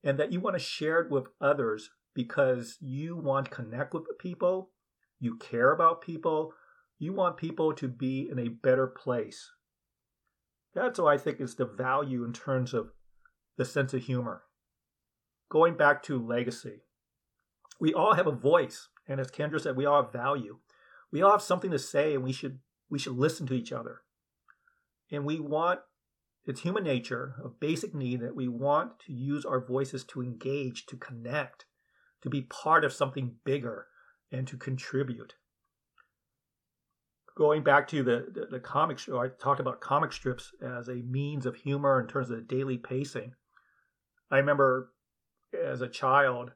and 0.03 0.19
that 0.19 0.31
you 0.31 0.39
want 0.39 0.55
to 0.55 0.59
share 0.59 1.01
it 1.01 1.09
with 1.09 1.27
others 1.41 1.89
because 2.13 2.77
you 2.79 3.17
want 3.17 3.45
to 3.45 3.51
connect 3.51 3.93
with 3.93 4.03
people, 4.19 4.69
you 5.19 5.35
care 5.37 5.71
about 5.71 6.01
people, 6.01 6.53
you 6.99 7.11
want 7.13 7.37
people 7.37 7.73
to 7.73 7.87
be 7.87 8.27
in 8.31 8.39
a 8.39 8.47
better 8.47 8.87
place. 8.87 9.51
That's 10.73 10.99
what 10.99 11.13
I 11.13 11.17
think 11.17 11.41
is 11.41 11.55
the 11.55 11.65
value 11.65 12.23
in 12.23 12.33
terms 12.33 12.73
of 12.73 12.89
the 13.57 13.65
sense 13.65 13.93
of 13.93 14.03
humor. 14.03 14.43
Going 15.49 15.75
back 15.75 16.03
to 16.03 16.23
legacy, 16.23 16.81
we 17.79 17.93
all 17.93 18.13
have 18.13 18.27
a 18.27 18.31
voice, 18.31 18.89
and 19.07 19.19
as 19.19 19.31
Kendra 19.31 19.59
said, 19.59 19.75
we 19.75 19.85
all 19.85 20.03
have 20.03 20.13
value. 20.13 20.59
We 21.11 21.21
all 21.21 21.31
have 21.31 21.41
something 21.41 21.71
to 21.71 21.79
say, 21.79 22.13
and 22.13 22.23
we 22.23 22.33
should 22.33 22.59
we 22.89 22.99
should 22.99 23.17
listen 23.17 23.47
to 23.47 23.53
each 23.53 23.71
other. 23.71 24.01
And 25.11 25.25
we 25.25 25.39
want 25.39 25.79
it's 26.45 26.61
human 26.61 26.83
nature, 26.83 27.35
a 27.43 27.49
basic 27.49 27.95
need 27.95 28.21
that 28.21 28.35
we 28.35 28.47
want 28.47 28.99
to 29.07 29.13
use 29.13 29.45
our 29.45 29.59
voices 29.59 30.03
to 30.05 30.21
engage, 30.21 30.85
to 30.87 30.95
connect, 30.95 31.65
to 32.21 32.29
be 32.29 32.43
part 32.43 32.85
of 32.85 32.93
something 32.93 33.35
bigger, 33.43 33.87
and 34.31 34.47
to 34.47 34.57
contribute. 34.57 35.35
Going 37.35 37.63
back 37.63 37.87
to 37.89 38.03
the, 38.03 38.27
the, 38.31 38.45
the 38.51 38.59
comic 38.59 38.99
show, 38.99 39.19
I 39.19 39.27
talked 39.27 39.59
about 39.59 39.81
comic 39.81 40.13
strips 40.13 40.51
as 40.61 40.87
a 40.87 40.95
means 40.95 41.45
of 41.45 41.55
humor 41.55 41.99
in 41.99 42.07
terms 42.07 42.29
of 42.29 42.37
the 42.37 42.43
daily 42.43 42.77
pacing. 42.77 43.33
I 44.31 44.37
remember 44.37 44.91
as 45.53 45.81
a 45.81 45.87
child, 45.87 46.51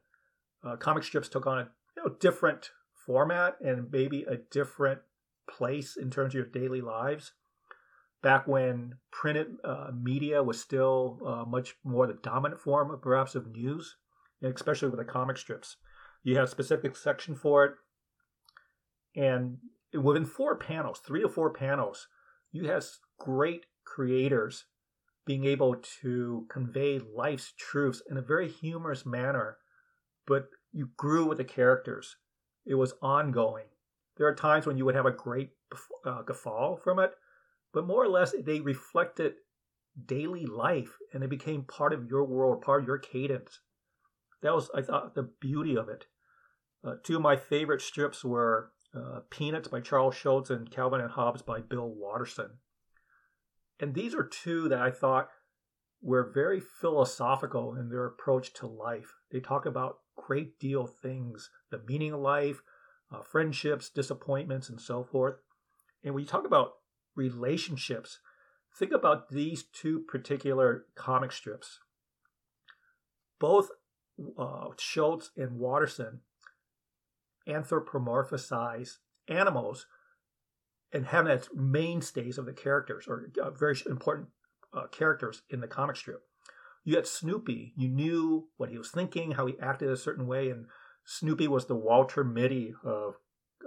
uh, 0.64 0.76
comic 0.76 1.04
strips 1.04 1.30
took 1.30 1.48
on 1.48 1.60
a 1.60 1.70
you 1.98 2.04
know, 2.04 2.16
different 2.20 2.72
format 3.06 3.56
and 3.60 3.92
maybe 3.92 4.24
a 4.24 4.38
different 4.52 5.02
place 5.50 5.98
in 5.98 6.12
terms 6.12 6.32
of 6.32 6.36
your 6.36 6.46
daily 6.46 6.82
lives 6.82 7.34
back 8.22 8.48
when 8.48 8.96
printed 9.12 9.48
uh, 9.64 9.92
media 9.94 10.44
was 10.44 10.60
still 10.60 11.20
uh, 11.26 11.46
much 11.46 11.76
more 11.84 12.08
the 12.08 12.14
dominant 12.14 12.60
form, 12.60 12.92
of, 12.92 13.02
perhaps, 13.02 13.36
of 13.36 13.52
news, 13.52 13.96
especially 14.42 14.90
with 14.90 15.00
the 15.00 15.06
comic 15.06 15.38
strips. 15.38 15.78
You 16.24 16.36
have 16.36 16.46
a 16.46 16.52
specific 16.52 16.96
section 16.96 17.36
for 17.36 17.66
it, 17.66 17.74
and 19.16 19.58
within 19.94 20.26
four 20.26 20.56
panels, 20.58 21.00
three 21.00 21.24
or 21.24 21.30
four 21.30 21.52
panels, 21.52 22.08
you 22.52 22.68
have 22.68 22.86
great 23.18 23.66
creators 23.86 24.66
being 25.26 25.46
able 25.46 25.76
to 26.02 26.46
convey 26.50 27.00
life's 27.00 27.54
truths 27.58 28.02
in 28.10 28.18
a 28.18 28.22
very 28.22 28.50
humorous 28.50 29.06
manner, 29.06 29.58
but 30.28 30.48
you 30.72 30.90
grew 30.98 31.26
with 31.26 31.38
the 31.38 31.44
characters. 31.44 32.18
It 32.66 32.76
was 32.76 32.94
ongoing. 33.02 33.66
There 34.18 34.28
are 34.28 34.36
times 34.36 34.66
when 34.66 34.78
you 34.78 34.86
would 34.86 34.96
have 34.96 35.06
a 35.06 35.12
great 35.12 35.52
uh, 36.06 36.24
guffaw 36.24 36.76
from 36.78 37.00
it, 37.00 37.14
but 37.74 37.88
more 37.88 38.04
or 38.04 38.10
less 38.10 38.34
they 38.44 38.60
reflected 38.60 39.34
daily 40.06 40.46
life 40.46 40.98
and 41.14 41.24
it 41.24 41.30
became 41.30 41.64
part 41.64 41.94
of 41.94 42.06
your 42.10 42.24
world, 42.24 42.62
part 42.62 42.82
of 42.82 42.88
your 42.88 42.98
cadence. 42.98 43.60
That 44.42 44.54
was, 44.54 44.70
I 44.74 44.82
thought, 44.82 45.16
the 45.16 45.30
beauty 45.40 45.76
of 45.76 45.90
it. 45.90 46.06
Uh, 46.84 46.96
two 47.04 47.18
of 47.18 47.22
my 47.22 47.36
favorite 47.36 47.82
strips 47.82 48.24
were 48.24 48.72
uh, 48.96 49.20
Peanuts 49.30 49.68
by 49.68 49.82
Charles 49.82 50.16
Schulz 50.16 50.50
and 50.50 50.72
Calvin 50.72 51.02
and 51.02 51.12
Hobbes 51.12 51.42
by 51.42 51.60
Bill 51.60 51.90
Watterson. 51.90 52.52
And 53.80 53.94
these 53.94 54.16
are 54.16 54.24
two 54.24 54.70
that 54.70 54.82
I 54.82 54.92
thought 54.92 55.30
were 56.02 56.32
very 56.34 56.60
philosophical 56.60 57.76
in 57.76 57.90
their 57.90 58.06
approach 58.06 58.54
to 58.54 58.68
life. 58.68 59.16
They 59.32 59.40
talk 59.40 59.66
about 59.66 60.00
great 60.16 60.60
deal 60.60 60.88
things, 60.88 61.50
the 61.70 61.82
meaning 61.88 62.14
of 62.14 62.22
life, 62.22 62.62
uh, 63.12 63.22
friendships, 63.22 63.90
disappointments, 63.90 64.70
and 64.70 64.80
so 64.80 65.04
forth. 65.04 65.36
And 66.04 66.14
when 66.14 66.24
you 66.24 66.28
talk 66.28 66.46
about 66.46 66.74
relationships. 67.20 68.20
Think 68.78 68.92
about 68.94 69.30
these 69.30 69.64
two 69.64 70.00
particular 70.00 70.86
comic 70.96 71.32
strips. 71.32 71.80
Both 73.40 73.70
uh, 74.38 74.70
Schulz 74.78 75.32
and 75.38 75.60
Watterson 75.60 76.22
anthropomorphize 77.48 78.98
animals 79.28 79.86
and 80.92 81.08
have 81.08 81.28
as 81.28 81.50
mainstays 81.54 82.38
of 82.38 82.46
the 82.46 82.54
characters 82.54 83.06
or 83.08 83.30
uh, 83.42 83.52
very 83.52 83.76
important 83.86 84.30
uh, 84.74 84.88
characters 84.88 85.42
in 85.50 85.60
the 85.60 85.68
comic 85.68 85.96
strip. 85.96 86.22
You 86.84 86.96
had 86.96 87.08
Snoopy. 87.08 87.74
You 87.76 87.90
knew 87.90 88.48
what 88.58 88.70
he 88.70 88.78
was 88.78 88.90
thinking, 88.90 89.32
how 89.32 89.46
he 89.46 89.60
acted 89.60 89.90
a 89.90 89.98
certain 89.98 90.26
way, 90.26 90.50
and 90.50 90.66
Snoopy 91.06 91.48
was 91.48 91.66
the 91.66 91.76
Walter 91.76 92.24
Mitty 92.24 92.74
of 92.84 93.16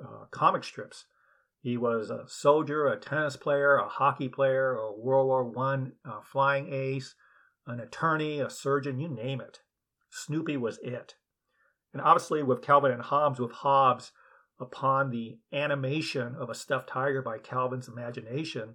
uh, 0.02 0.24
comic 0.30 0.64
strips. 0.64 1.04
He 1.62 1.76
was 1.76 2.10
a 2.10 2.24
soldier, 2.26 2.88
a 2.88 2.98
tennis 2.98 3.36
player, 3.36 3.76
a 3.76 3.88
hockey 3.88 4.28
player, 4.28 4.74
a 4.74 4.92
World 4.92 5.28
War 5.28 5.44
One 5.44 5.92
flying 6.24 6.72
ace, 6.72 7.14
an 7.68 7.78
attorney, 7.78 8.40
a 8.40 8.50
surgeon, 8.50 8.98
you 8.98 9.08
name 9.08 9.40
it. 9.40 9.60
Snoopy 10.10 10.56
was 10.56 10.78
it. 10.82 11.14
And 11.92 12.02
obviously, 12.02 12.42
with 12.42 12.62
Calvin 12.62 12.90
and 12.90 13.02
Hobbes, 13.02 13.38
with 13.38 13.52
Hobbes, 13.52 14.10
upon 14.58 15.10
the 15.10 15.38
animation 15.52 16.34
of 16.34 16.50
a 16.50 16.54
stuffed 16.54 16.88
tiger 16.88 17.22
by 17.22 17.38
Calvin's 17.38 17.88
imagination, 17.88 18.74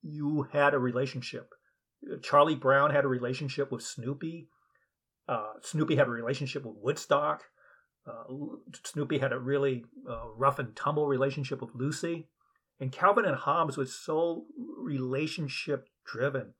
you 0.00 0.48
had 0.52 0.72
a 0.72 0.78
relationship. 0.78 1.52
Charlie 2.22 2.54
Brown 2.54 2.90
had 2.90 3.04
a 3.04 3.08
relationship 3.08 3.70
with 3.70 3.82
Snoopy. 3.82 4.48
Uh, 5.28 5.54
Snoopy 5.60 5.96
had 5.96 6.06
a 6.06 6.10
relationship 6.10 6.64
with 6.64 6.76
Woodstock. 6.80 7.44
Uh, 8.08 8.34
Snoopy 8.84 9.18
had 9.18 9.32
a 9.32 9.38
really 9.38 9.84
uh, 10.08 10.28
rough 10.36 10.58
and 10.58 10.74
tumble 10.74 11.06
relationship 11.06 11.60
with 11.60 11.74
Lucy. 11.74 12.28
And 12.80 12.92
Calvin 12.92 13.24
and 13.24 13.36
Hobbes 13.36 13.76
was 13.76 13.94
so 13.94 14.44
relationship 14.56 15.88
driven. 16.06 16.54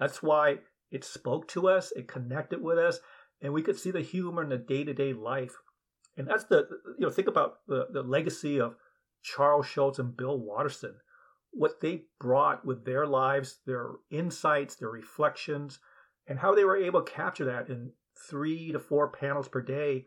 That's 0.00 0.22
why 0.22 0.58
it 0.90 1.04
spoke 1.04 1.46
to 1.48 1.68
us, 1.68 1.92
it 1.94 2.08
connected 2.08 2.62
with 2.62 2.78
us, 2.78 3.00
and 3.42 3.52
we 3.52 3.62
could 3.62 3.78
see 3.78 3.90
the 3.90 4.00
humor 4.00 4.42
in 4.42 4.48
the 4.48 4.56
day 4.56 4.84
to 4.84 4.94
day 4.94 5.12
life. 5.12 5.54
And 6.16 6.26
that's 6.26 6.44
the, 6.44 6.66
you 6.98 7.06
know, 7.06 7.10
think 7.10 7.28
about 7.28 7.58
the, 7.68 7.86
the 7.92 8.02
legacy 8.02 8.58
of 8.58 8.74
Charles 9.22 9.66
Schulz 9.66 9.98
and 9.98 10.16
Bill 10.16 10.38
Watterson, 10.38 10.94
what 11.52 11.80
they 11.80 12.04
brought 12.18 12.64
with 12.64 12.84
their 12.84 13.06
lives, 13.06 13.58
their 13.66 13.90
insights, 14.10 14.76
their 14.76 14.88
reflections, 14.88 15.78
and 16.26 16.38
how 16.38 16.54
they 16.54 16.64
were 16.64 16.76
able 16.76 17.02
to 17.02 17.12
capture 17.12 17.44
that 17.44 17.68
in 17.68 17.92
three 18.28 18.72
to 18.72 18.80
four 18.80 19.08
panels 19.08 19.48
per 19.48 19.60
day 19.60 20.06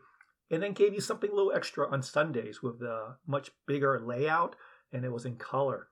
and 0.52 0.62
then 0.62 0.74
gave 0.74 0.92
you 0.92 1.00
something 1.00 1.30
a 1.30 1.34
little 1.34 1.52
extra 1.52 1.90
on 1.90 2.02
Sundays 2.02 2.62
with 2.62 2.82
a 2.82 3.16
much 3.26 3.50
bigger 3.66 3.98
layout 3.98 4.54
and 4.92 5.04
it 5.04 5.10
was 5.10 5.24
in 5.24 5.36
color. 5.36 5.88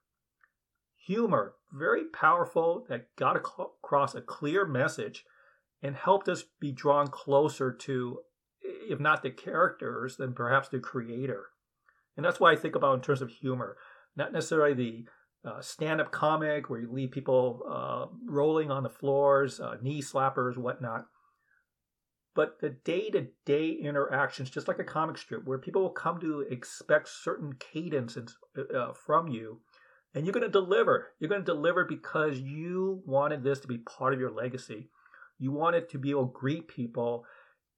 Humor, 1.07 1.55
very 1.73 2.05
powerful, 2.05 2.85
that 2.91 3.17
got 3.17 3.37
across 3.37 4.15
a 4.15 4.21
clear 4.21 4.67
message 4.67 5.25
and 5.83 5.97
helped 5.97 6.29
us 6.29 6.45
be 6.61 6.71
drawn 6.71 7.09
closer 7.09 7.73
to, 7.73 8.19
if 8.63 9.01
not 9.01 9.23
the 9.23 9.31
characters, 9.31 10.19
then 10.19 10.35
perhaps 10.35 10.69
the 10.69 10.79
creator. 10.79 11.47
And 12.17 12.27
that's 12.27 12.39
why 12.39 12.53
I 12.53 12.57
think 12.57 12.77
about 12.77 12.97
in 12.97 13.01
terms 13.01 13.23
of 13.23 13.31
humor, 13.31 13.79
not 14.15 14.31
necessarily 14.31 14.75
the 14.75 15.05
uh, 15.51 15.63
stand-up 15.63 16.13
comic 16.13 16.69
where 16.69 16.81
you 16.81 16.93
leave 16.93 17.13
people 17.13 17.63
uh, 17.67 18.15
rolling 18.27 18.71
on 18.71 18.83
the 18.83 18.91
floors, 18.91 19.59
uh, 19.59 19.79
knee 19.81 20.03
slappers, 20.03 20.59
whatnot. 20.59 21.07
But 22.35 22.61
the 22.61 22.71
day-to-day 22.71 23.71
interactions, 23.71 24.51
just 24.51 24.69
like 24.69 24.79
a 24.79 24.85
comic 24.85 25.19
strip, 25.19 25.45
where 25.45 25.59
people 25.59 25.83
will 25.83 25.91
come 25.91 26.21
to 26.21 26.41
expect 26.41 27.09
certain 27.09 27.55
cadence 27.55 28.17
uh, 28.17 28.93
from 28.93 29.29
you, 29.29 29.61
and 30.15 30.25
you're 30.25 30.33
going 30.33 30.47
to 30.47 30.49
deliver. 30.49 31.09
You're 31.19 31.29
going 31.29 31.43
to 31.43 31.53
deliver 31.53 31.85
because 31.85 32.39
you 32.39 33.03
wanted 33.05 33.43
this 33.43 33.61
to 33.61 33.69
be 33.69 33.79
part 33.79 34.13
of 34.13 34.21
your 34.21 34.31
legacy. 34.31 34.91
You 35.39 35.53
wanted 35.53 35.89
to 35.91 35.99
be 35.99 36.11
able 36.11 36.27
to 36.27 36.33
greet 36.33 36.69
people 36.69 37.25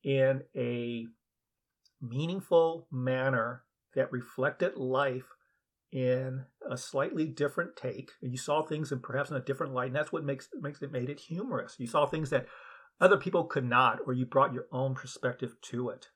in 0.02 0.42
a 0.56 1.06
meaningful 2.00 2.88
manner 2.90 3.62
that 3.94 4.12
reflected 4.12 4.76
life 4.76 5.26
in 5.92 6.44
a 6.68 6.76
slightly 6.76 7.26
different 7.26 7.76
take. 7.76 8.11
And 8.23 8.32
you 8.32 8.38
saw 8.38 8.62
things 8.62 8.92
in 8.92 9.00
perhaps 9.00 9.30
in 9.30 9.37
a 9.37 9.40
different 9.40 9.75
light, 9.75 9.88
and 9.88 9.97
that's 9.97 10.12
what 10.12 10.25
makes 10.25 10.49
makes 10.61 10.82
it 10.82 10.90
made 10.90 11.11
it 11.11 11.21
humorous. 11.21 11.76
You 11.78 11.87
saw 11.87 12.06
things 12.06 12.30
that 12.30 12.47
other 13.02 13.16
people 13.16 13.42
could 13.42 13.64
not, 13.64 13.99
or 14.06 14.12
you 14.12 14.25
brought 14.25 14.54
your 14.54 14.66
own 14.71 14.94
perspective 14.94 15.56
to 15.61 15.88
it. 15.88 16.06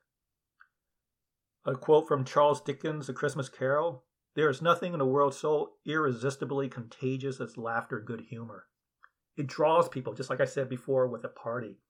A 1.65 1.75
quote 1.75 2.07
from 2.07 2.23
Charles 2.23 2.61
Dickens' 2.61 3.09
A 3.09 3.13
Christmas 3.13 3.49
Carol 3.49 4.05
There 4.35 4.49
is 4.49 4.61
nothing 4.61 4.93
in 4.93 4.99
the 4.99 5.05
world 5.05 5.33
so 5.33 5.73
irresistibly 5.85 6.69
contagious 6.69 7.41
as 7.41 7.57
laughter, 7.57 7.99
good 7.99 8.21
humor. 8.29 8.67
It 9.35 9.47
draws 9.47 9.89
people, 9.89 10.13
just 10.13 10.29
like 10.29 10.39
I 10.39 10.45
said 10.45 10.69
before 10.69 11.07
with 11.07 11.25
a 11.25 11.29
party. 11.29 11.81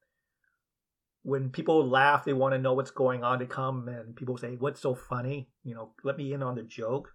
When 1.22 1.52
people 1.52 1.88
laugh, 1.88 2.26
they 2.26 2.34
want 2.34 2.56
to 2.56 2.60
know 2.60 2.74
what's 2.74 2.90
going 2.90 3.24
on 3.24 3.38
to 3.38 3.46
come, 3.46 3.88
and 3.88 4.16
people 4.16 4.36
say, 4.36 4.56
What's 4.56 4.82
so 4.82 4.96
funny? 4.96 5.50
You 5.64 5.76
know, 5.76 5.92
let 6.04 6.18
me 6.18 6.34
in 6.34 6.42
on 6.42 6.56
the 6.56 6.64
joke. 6.64 7.14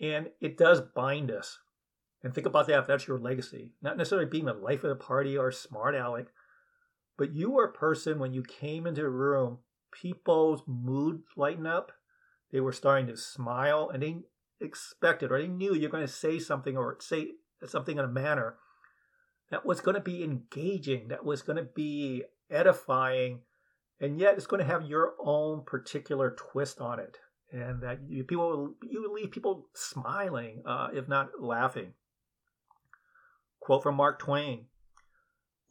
And 0.00 0.30
it 0.40 0.58
does 0.58 0.80
bind 0.80 1.30
us. 1.30 1.58
And 2.22 2.34
think 2.34 2.46
about 2.46 2.66
that 2.66 2.80
if 2.80 2.86
that's 2.86 3.06
your 3.06 3.18
legacy. 3.18 3.72
Not 3.80 3.96
necessarily 3.96 4.28
being 4.28 4.46
the 4.46 4.52
life 4.52 4.84
of 4.84 4.90
the 4.90 4.96
party 4.96 5.38
or 5.38 5.50
smart 5.52 5.94
aleck, 5.94 6.26
but 7.20 7.34
you 7.34 7.50
were 7.50 7.66
a 7.66 7.72
person 7.72 8.18
when 8.18 8.32
you 8.32 8.42
came 8.42 8.86
into 8.86 9.02
the 9.02 9.10
room, 9.10 9.58
people's 9.92 10.62
mood 10.66 11.20
lighten 11.36 11.66
up. 11.66 11.92
They 12.50 12.60
were 12.60 12.72
starting 12.72 13.08
to 13.08 13.16
smile 13.18 13.90
and 13.92 14.02
they 14.02 14.16
expected 14.58 15.30
or 15.30 15.38
they 15.38 15.46
knew 15.46 15.74
you're 15.74 15.90
going 15.90 16.06
to 16.06 16.10
say 16.10 16.38
something 16.38 16.78
or 16.78 16.96
say 16.98 17.32
something 17.66 17.98
in 17.98 18.04
a 18.06 18.08
manner 18.08 18.54
that 19.50 19.66
was 19.66 19.82
going 19.82 19.96
to 19.96 20.00
be 20.00 20.24
engaging, 20.24 21.08
that 21.08 21.22
was 21.22 21.42
going 21.42 21.58
to 21.58 21.68
be 21.74 22.22
edifying, 22.50 23.40
and 24.00 24.18
yet 24.18 24.36
it's 24.36 24.46
going 24.46 24.60
to 24.64 24.72
have 24.72 24.86
your 24.86 25.12
own 25.22 25.62
particular 25.66 26.34
twist 26.38 26.80
on 26.80 26.98
it, 26.98 27.18
and 27.52 27.82
that 27.82 27.98
you, 28.08 28.24
people 28.24 28.76
you 28.82 29.12
leave 29.12 29.30
people 29.30 29.66
smiling, 29.74 30.62
uh, 30.64 30.88
if 30.94 31.06
not 31.06 31.38
laughing. 31.38 31.92
Quote 33.60 33.82
from 33.82 33.96
Mark 33.96 34.18
Twain: 34.18 34.68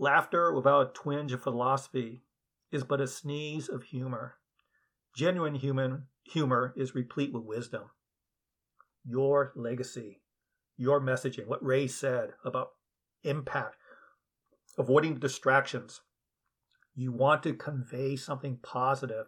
"Laughter 0.02 0.54
without 0.54 0.90
a 0.90 0.94
twinge 0.94 1.34
of 1.34 1.44
philosophy 1.44 2.24
is 2.72 2.86
but 2.86 3.02
a 3.02 3.08
sneeze 3.08 3.68
of 3.68 3.84
humor. 3.84 4.38
Genuine 5.14 5.56
human 5.56 6.08
humor 6.24 6.74
is 6.78 6.96
replete 6.96 7.34
with 7.34 7.44
wisdom." 7.44 7.90
Your 9.04 9.52
legacy, 9.56 10.22
your 10.78 11.02
messaging, 11.02 11.48
what 11.48 11.62
Ray 11.62 11.88
said 11.88 12.34
about 12.46 12.76
impact, 13.24 13.76
avoiding 14.78 15.20
distractions. 15.20 16.02
You 16.96 17.12
want 17.12 17.44
to 17.44 17.54
convey 17.54 18.16
something 18.16 18.58
positive, 18.58 19.28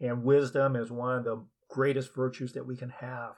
and 0.00 0.24
wisdom 0.24 0.74
is 0.74 0.90
one 0.90 1.18
of 1.18 1.24
the 1.24 1.44
greatest 1.68 2.14
virtues 2.14 2.54
that 2.54 2.66
we 2.66 2.76
can 2.76 2.90
have. 2.90 3.34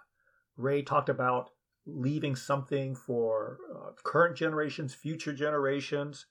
Ray 0.56 0.82
talked 0.82 1.08
about 1.08 1.50
leaving 1.86 2.36
something 2.36 2.94
for 2.94 3.58
uh, 3.74 3.90
current 4.02 4.36
generations, 4.36 4.94
future 4.94 5.32
generations. 5.32 6.26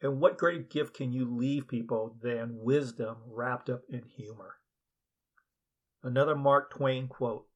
And 0.00 0.20
what 0.20 0.38
great 0.38 0.70
gift 0.70 0.94
can 0.94 1.12
you 1.12 1.24
leave 1.24 1.66
people 1.66 2.16
than 2.22 2.60
wisdom 2.60 3.16
wrapped 3.26 3.68
up 3.68 3.82
in 3.88 4.04
humor? 4.04 4.56
Another 6.02 6.36
Mark 6.36 6.70
Twain 6.70 7.08
quote 7.08 7.46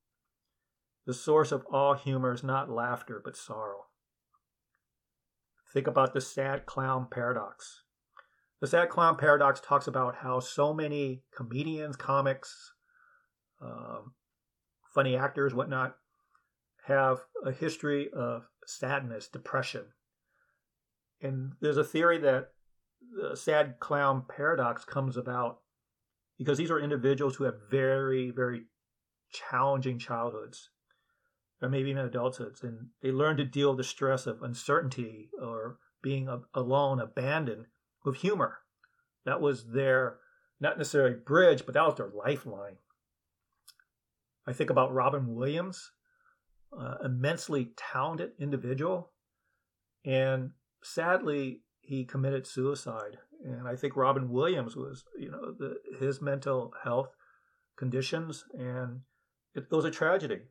The 1.06 1.14
source 1.14 1.52
of 1.52 1.64
all 1.70 1.94
humor 1.94 2.32
is 2.32 2.42
not 2.42 2.68
laughter, 2.68 3.20
but 3.24 3.36
sorrow. 3.36 3.86
Think 5.72 5.86
about 5.86 6.12
the 6.12 6.20
sad 6.20 6.66
clown 6.66 7.06
paradox. 7.10 7.82
The 8.60 8.66
sad 8.66 8.90
clown 8.90 9.16
paradox 9.16 9.60
talks 9.60 9.86
about 9.86 10.16
how 10.16 10.40
so 10.40 10.74
many 10.74 11.22
comedians, 11.34 11.96
comics, 11.96 12.72
um, 13.60 14.14
funny 14.94 15.16
actors, 15.16 15.54
whatnot, 15.54 15.96
have 16.86 17.20
a 17.44 17.52
history 17.52 18.10
of 18.12 18.48
sadness, 18.66 19.28
depression. 19.28 19.86
And 21.22 21.52
there's 21.60 21.76
a 21.76 21.84
theory 21.84 22.18
that 22.18 22.50
the 23.16 23.36
sad 23.36 23.78
clown 23.78 24.24
paradox 24.28 24.84
comes 24.84 25.16
about 25.16 25.60
because 26.38 26.58
these 26.58 26.70
are 26.70 26.80
individuals 26.80 27.36
who 27.36 27.44
have 27.44 27.54
very, 27.70 28.30
very 28.30 28.64
challenging 29.30 29.98
childhoods 29.98 30.70
or 31.62 31.68
maybe 31.68 31.90
even 31.90 32.08
adulthoods, 32.08 32.64
and 32.64 32.88
they 33.00 33.12
learn 33.12 33.36
to 33.36 33.44
deal 33.44 33.68
with 33.70 33.78
the 33.78 33.84
stress 33.84 34.26
of 34.26 34.42
uncertainty 34.42 35.30
or 35.40 35.78
being 36.02 36.28
alone, 36.54 37.00
abandoned 37.00 37.66
with 38.04 38.16
humor. 38.16 38.58
That 39.24 39.40
was 39.40 39.70
their, 39.70 40.18
not 40.60 40.76
necessarily 40.76 41.14
bridge, 41.14 41.64
but 41.64 41.74
that 41.74 41.86
was 41.86 41.94
their 41.94 42.10
lifeline. 42.12 42.78
I 44.44 44.52
think 44.52 44.70
about 44.70 44.92
Robin 44.92 45.36
Williams, 45.36 45.92
uh, 46.76 46.96
immensely 47.04 47.72
talented 47.76 48.32
individual, 48.40 49.12
and 50.04 50.50
sadly, 50.82 51.62
he 51.80 52.04
committed 52.04 52.46
suicide. 52.46 53.18
And 53.44 53.66
I 53.66 53.76
think 53.76 53.96
Robin 53.96 54.30
Williams 54.30 54.76
was, 54.76 55.04
you 55.18 55.30
know, 55.30 55.52
the, 55.58 55.76
his 55.98 56.20
mental 56.20 56.72
health 56.84 57.08
conditions, 57.76 58.44
and 58.56 59.00
it, 59.54 59.66
it 59.70 59.74
was 59.74 59.84
a 59.84 59.90
tragedy. 59.90 60.42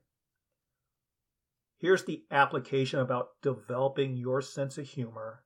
Here's 1.77 2.03
the 2.03 2.23
application 2.29 2.99
about 2.99 3.29
developing 3.41 4.17
your 4.17 4.41
sense 4.41 4.77
of 4.77 4.87
humor 4.87 5.43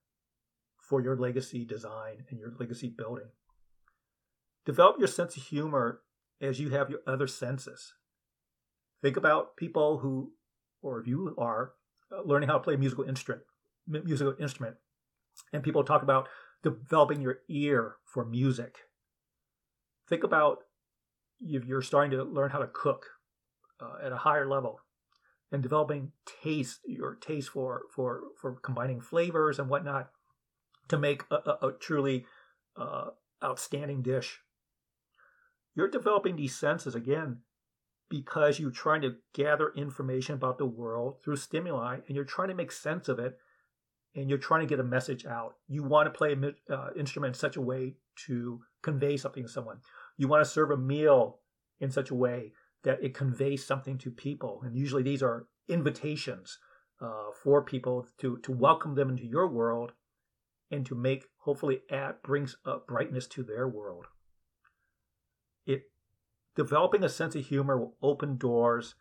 for 0.82 1.02
your 1.02 1.15
legacy 1.15 1.65
design 1.65 2.26
and 2.30 2.39
your 2.39 2.54
legacy 2.60 2.89
building. 2.89 3.30
Develop 4.65 4.98
your 4.98 5.08
sense 5.08 5.38
of 5.38 5.43
humor 5.43 6.02
as 6.41 6.60
you 6.60 6.71
have 6.71 6.89
your 6.89 7.00
other 7.08 7.28
senses. 7.28 7.93
Think 9.02 9.17
about 9.17 9.56
people 9.56 10.00
who, 10.00 10.32
or 10.82 11.00
if 11.00 11.08
you 11.08 11.36
are, 11.38 11.74
uh, 12.12 12.21
learning 12.24 12.50
how 12.50 12.56
to 12.56 12.63
play 12.63 12.74
a 12.74 12.78
musical 12.78 13.04
instrument, 13.06 13.43
musical 13.88 14.36
instrument, 14.39 14.76
and 15.54 15.63
people 15.63 15.84
talk 15.84 16.04
about 16.04 16.28
developing 16.63 17.21
your 17.21 17.39
ear 17.50 17.95
for 18.06 18.26
music. 18.26 18.78
Think 20.08 20.24
about 20.24 20.60
if 21.39 21.65
you're 21.65 21.82
starting 21.82 22.12
to 22.12 22.24
learn 22.24 22.52
how 22.52 22.60
to 22.60 22.67
cook 22.67 23.06
uh, 23.80 24.06
at 24.06 24.12
a 24.12 24.17
higher 24.17 24.48
level 24.48 24.80
and 25.52 25.62
developing 25.62 26.12
taste, 26.43 26.80
your 26.86 27.15
taste 27.15 27.50
for 27.50 27.84
for 27.93 28.21
for 28.39 28.56
combining 28.56 29.02
flavors 29.02 29.60
and 29.60 29.69
whatnot 29.69 30.10
to 30.88 30.98
make 30.98 31.24
a, 31.32 31.36
a, 31.36 31.67
a 31.67 31.71
truly 31.80 32.26
uh, 32.78 33.10
outstanding 33.43 34.02
dish. 34.02 34.39
You're 35.76 35.89
developing 35.89 36.36
these 36.36 36.58
senses 36.58 36.95
again 36.95 37.39
because 38.10 38.60
you're 38.60 38.71
trying 38.71 39.02
to 39.02 39.15
gather 39.34 39.74
information 39.76 40.36
about 40.36 40.58
the 40.58 40.65
world 40.65 41.17
through 41.24 41.36
stimuli 41.36 42.00
and 42.08 42.15
you're 42.15 42.24
trying 42.24 42.50
to 42.50 42.56
make 42.56 42.71
sense 42.71 43.10
of 43.10 43.19
it 43.19 43.38
and 44.15 44.30
you're 44.30 44.39
trying 44.39 44.62
to 44.62 44.67
get 44.67 44.80
a 44.80 44.84
message 44.84 45.25
out. 45.25 45.56
You 45.67 45.84
want 45.84 46.08
to 46.08 46.17
play 46.17 46.34
an 46.34 46.56
uh, 46.69 46.89
instrument 46.97 47.36
in 47.36 47.39
such 47.39 47.58
a 47.58 47.62
way 47.62 47.95
to 48.28 48.62
convey 48.82 49.17
something 49.17 49.43
to 49.43 49.49
someone. 49.49 49.80
You 50.17 50.28
want 50.28 50.43
to 50.43 50.49
serve 50.49 50.71
a 50.71 50.78
meal 50.78 51.39
in 51.80 51.91
such 51.91 52.10
a 52.10 52.15
way 52.15 52.54
that 52.84 53.04
it 53.04 53.13
conveys 53.13 53.65
something 53.65 53.97
to 53.99 54.12
people. 54.12 54.62
And 54.63 54.75
usually 54.75 55.04
these 55.04 55.21
are 55.21 55.47
invitations 55.67 56.60
uh, 57.01 57.32
for 57.43 57.62
people 57.62 58.08
to, 58.19 58.38
to 58.38 58.51
welcome 58.51 58.95
them 58.95 59.10
into 59.10 59.25
your 59.25 59.47
world 59.47 59.91
and 60.71 60.86
to 60.86 60.95
make, 60.95 61.25
hopefully, 61.39 61.82
add, 61.91 62.21
brings 62.23 62.56
a 62.65 62.78
brightness 62.78 63.28
to 63.28 63.43
their 63.43 63.67
world. 63.67 64.06
It 65.65 65.84
Developing 66.56 67.04
a 67.04 67.10
sense 67.10 67.36
of 67.36 67.45
humor 67.45 67.78
will 67.78 67.95
open 68.01 68.38
doors 68.38 68.95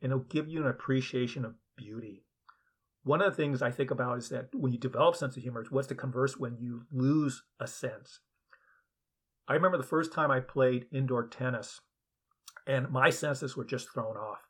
and 0.00 0.12
it'll 0.12 0.24
give 0.24 0.48
you 0.48 0.60
an 0.60 0.68
appreciation 0.68 1.44
of 1.44 1.56
beauty. 1.76 2.24
One 3.02 3.22
of 3.22 3.34
the 3.34 3.42
things 3.42 3.62
I 3.62 3.70
think 3.70 3.90
about 3.90 4.18
is 4.18 4.28
that 4.28 4.48
when 4.54 4.72
you 4.72 4.78
develop 4.78 5.16
sense 5.16 5.36
of 5.36 5.42
humor, 5.42 5.62
it's 5.62 5.70
what's 5.70 5.88
the 5.88 5.94
converse 5.94 6.36
when 6.36 6.56
you 6.58 6.82
lose 6.92 7.42
a 7.58 7.66
sense. 7.66 8.20
I 9.48 9.54
remember 9.54 9.78
the 9.78 9.82
first 9.82 10.12
time 10.12 10.30
I 10.30 10.40
played 10.40 10.86
indoor 10.92 11.26
tennis 11.26 11.80
and 12.66 12.90
my 12.90 13.10
senses 13.10 13.56
were 13.56 13.64
just 13.64 13.92
thrown 13.92 14.16
off. 14.16 14.40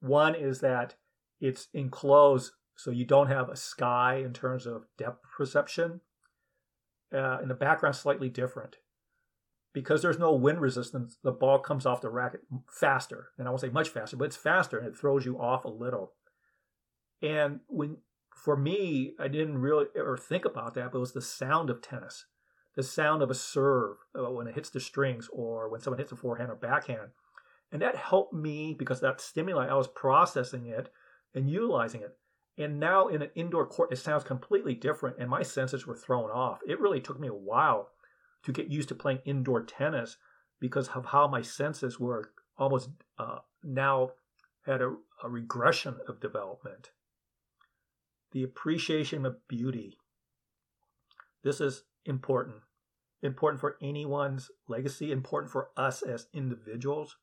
One 0.00 0.34
is 0.34 0.60
that 0.60 0.94
it's 1.40 1.68
enclosed, 1.72 2.52
so 2.76 2.90
you 2.90 3.04
don't 3.04 3.28
have 3.28 3.48
a 3.48 3.56
sky 3.56 4.16
in 4.24 4.32
terms 4.32 4.66
of 4.66 4.84
depth 4.96 5.22
perception. 5.36 6.00
uh, 7.12 7.38
and 7.40 7.50
the 7.50 7.54
background's 7.54 7.98
slightly 7.98 8.28
different. 8.28 8.76
Because 9.72 10.02
there's 10.02 10.18
no 10.18 10.34
wind 10.34 10.60
resistance, 10.60 11.18
the 11.22 11.32
ball 11.32 11.58
comes 11.58 11.86
off 11.86 12.00
the 12.00 12.10
racket 12.10 12.40
faster. 12.70 13.28
And 13.38 13.46
I 13.46 13.50
won't 13.50 13.62
say 13.62 13.70
much 13.70 13.88
faster, 13.88 14.16
but 14.16 14.24
it's 14.26 14.36
faster 14.36 14.78
and 14.78 14.86
it 14.88 14.96
throws 14.96 15.24
you 15.24 15.40
off 15.40 15.64
a 15.64 15.68
little. 15.68 16.12
And 17.22 17.60
when 17.66 17.98
for 18.38 18.56
me, 18.56 19.14
I 19.18 19.28
didn't 19.28 19.58
really 19.58 19.86
ever 19.96 20.16
think 20.16 20.44
about 20.44 20.74
that, 20.74 20.92
but 20.92 20.98
it 20.98 21.00
was 21.00 21.12
the 21.12 21.20
sound 21.20 21.70
of 21.70 21.82
tennis, 21.82 22.26
the 22.76 22.82
sound 22.82 23.20
of 23.20 23.30
a 23.30 23.34
serve 23.34 23.96
uh, 24.18 24.30
when 24.30 24.46
it 24.46 24.54
hits 24.54 24.70
the 24.70 24.80
strings 24.80 25.28
or 25.32 25.68
when 25.68 25.80
someone 25.80 25.98
hits 25.98 26.12
a 26.12 26.16
forehand 26.16 26.50
or 26.50 26.54
backhand. 26.54 27.10
And 27.72 27.82
that 27.82 27.96
helped 27.96 28.32
me 28.32 28.74
because 28.78 29.00
that 29.00 29.20
stimuli, 29.20 29.66
I 29.66 29.74
was 29.74 29.88
processing 29.88 30.66
it 30.66 30.88
and 31.34 31.50
utilizing 31.50 32.02
it. 32.02 32.16
And 32.56 32.80
now 32.80 33.08
in 33.08 33.22
an 33.22 33.30
indoor 33.34 33.66
court, 33.66 33.92
it 33.92 33.96
sounds 33.96 34.24
completely 34.24 34.74
different, 34.74 35.16
and 35.18 35.28
my 35.28 35.42
senses 35.42 35.86
were 35.86 35.96
thrown 35.96 36.30
off. 36.30 36.60
It 36.66 36.80
really 36.80 37.00
took 37.00 37.20
me 37.20 37.28
a 37.28 37.34
while 37.34 37.90
to 38.44 38.52
get 38.52 38.70
used 38.70 38.88
to 38.88 38.94
playing 38.94 39.20
indoor 39.24 39.62
tennis 39.62 40.16
because 40.60 40.88
of 40.88 41.06
how 41.06 41.28
my 41.28 41.42
senses 41.42 42.00
were 42.00 42.32
almost 42.56 42.90
uh, 43.18 43.38
now 43.62 44.12
had 44.64 44.80
a, 44.80 44.94
a 45.22 45.28
regression 45.28 45.96
of 46.08 46.20
development 46.20 46.90
the 48.32 48.42
appreciation 48.42 49.24
of 49.24 49.46
beauty. 49.48 49.98
This 51.42 51.60
is 51.60 51.84
important. 52.04 52.56
Important 53.22 53.60
for 53.60 53.76
anyone's 53.82 54.50
legacy, 54.68 55.10
important 55.10 55.50
for 55.50 55.70
us 55.76 56.02
as 56.02 56.28
individuals. 56.32 57.16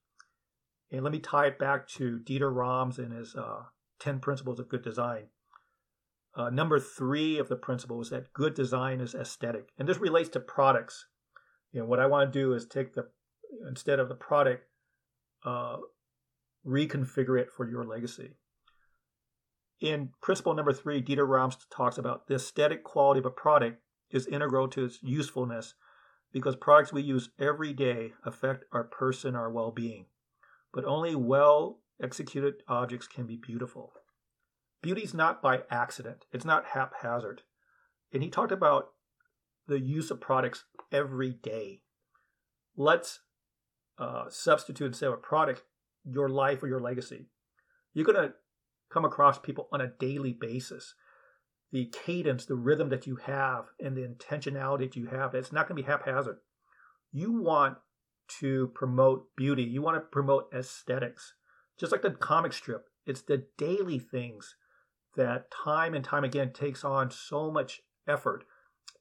And 0.91 1.03
let 1.03 1.13
me 1.13 1.19
tie 1.19 1.47
it 1.47 1.59
back 1.59 1.87
to 1.89 2.19
Dieter 2.19 2.53
Rams 2.53 2.99
and 2.99 3.13
his 3.13 3.35
uh, 3.35 3.63
10 3.99 4.19
principles 4.19 4.59
of 4.59 4.69
good 4.69 4.83
design. 4.83 5.27
Uh, 6.35 6.49
number 6.49 6.79
three 6.79 7.37
of 7.37 7.47
the 7.47 7.55
principles 7.55 8.07
is 8.07 8.11
that 8.11 8.33
good 8.33 8.53
design 8.53 8.99
is 8.99 9.15
aesthetic. 9.15 9.69
And 9.79 9.87
this 9.87 9.99
relates 9.99 10.29
to 10.29 10.39
products. 10.39 11.07
You 11.71 11.79
know, 11.79 11.85
what 11.85 11.99
I 11.99 12.07
want 12.07 12.31
to 12.31 12.39
do 12.39 12.53
is 12.53 12.65
take 12.65 12.93
the, 12.93 13.07
instead 13.67 13.99
of 13.99 14.09
the 14.09 14.15
product, 14.15 14.65
uh, 15.45 15.77
reconfigure 16.65 17.39
it 17.39 17.51
for 17.55 17.69
your 17.69 17.85
legacy. 17.85 18.35
In 19.81 20.09
principle 20.21 20.53
number 20.53 20.73
three, 20.73 21.01
Dieter 21.01 21.27
Rams 21.27 21.57
talks 21.69 21.97
about 21.97 22.27
the 22.27 22.35
aesthetic 22.35 22.83
quality 22.83 23.19
of 23.19 23.25
a 23.25 23.31
product 23.31 23.81
is 24.09 24.27
integral 24.27 24.67
to 24.69 24.85
its 24.85 24.99
usefulness 25.01 25.73
because 26.31 26.55
products 26.55 26.93
we 26.93 27.01
use 27.01 27.29
every 27.39 27.73
day 27.73 28.13
affect 28.25 28.65
our 28.71 28.83
person, 28.83 29.35
our 29.35 29.51
well 29.51 29.71
being. 29.71 30.05
But 30.73 30.85
only 30.85 31.15
well 31.15 31.79
executed 32.01 32.55
objects 32.67 33.07
can 33.07 33.25
be 33.25 33.37
beautiful. 33.37 33.93
Beauty 34.81 35.01
is 35.01 35.13
not 35.13 35.41
by 35.41 35.63
accident, 35.69 36.25
it's 36.31 36.45
not 36.45 36.67
haphazard. 36.67 37.41
And 38.13 38.21
he 38.23 38.29
talked 38.29 38.51
about 38.51 38.91
the 39.67 39.79
use 39.79 40.11
of 40.11 40.21
products 40.21 40.65
every 40.91 41.31
day. 41.31 41.81
Let's 42.77 43.21
uh, 43.97 44.25
substitute 44.29 44.87
instead 44.87 45.07
of 45.07 45.13
a 45.13 45.17
product 45.17 45.63
your 46.05 46.29
life 46.29 46.61
or 46.61 46.67
your 46.67 46.79
legacy. 46.79 47.29
You're 47.93 48.05
going 48.05 48.29
to 48.29 48.33
come 48.95 49.05
across 49.05 49.37
people 49.37 49.67
on 49.73 49.81
a 49.81 49.91
daily 49.99 50.31
basis. 50.31 50.95
The 51.73 51.91
cadence, 51.91 52.45
the 52.45 52.55
rhythm 52.55 52.87
that 52.89 53.05
you 53.05 53.17
have, 53.17 53.65
and 53.77 53.95
the 53.95 54.07
intentionality 54.07 54.79
that 54.79 54.95
you 54.95 55.07
have, 55.07 55.35
it's 55.35 55.51
not 55.51 55.67
going 55.67 55.75
to 55.75 55.83
be 55.83 55.91
haphazard. 55.91 56.37
You 57.11 57.33
want 57.33 57.77
to 58.39 58.71
promote 58.73 59.35
beauty, 59.35 59.63
you 59.63 59.81
want 59.81 59.97
to 59.97 60.01
promote 60.01 60.47
aesthetics. 60.53 61.33
Just 61.77 61.91
like 61.91 62.03
the 62.03 62.11
comic 62.11 62.53
strip, 62.53 62.85
it's 63.05 63.21
the 63.21 63.43
daily 63.57 63.99
things 63.99 64.55
that 65.17 65.51
time 65.51 65.93
and 65.93 66.03
time 66.03 66.23
again 66.23 66.53
takes 66.53 66.85
on 66.85 67.11
so 67.11 67.51
much 67.51 67.81
effort 68.07 68.45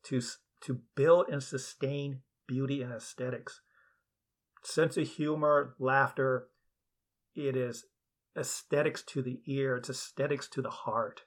to, 0.07 0.21
to 0.63 0.81
build 0.97 1.29
and 1.29 1.43
sustain 1.43 2.23
beauty 2.49 2.83
and 2.83 2.93
aesthetics. 2.93 3.61
Sense 4.65 4.97
of 4.97 5.07
humor, 5.07 5.77
laughter, 5.79 6.49
it 7.37 7.57
is 7.57 7.85
aesthetics 8.37 9.03
to 9.03 9.23
the 9.23 9.41
ear, 9.47 9.77
it's 9.77 9.91
aesthetics 9.91 10.49
to 10.49 10.63
the 10.63 10.71
heart. 10.71 11.23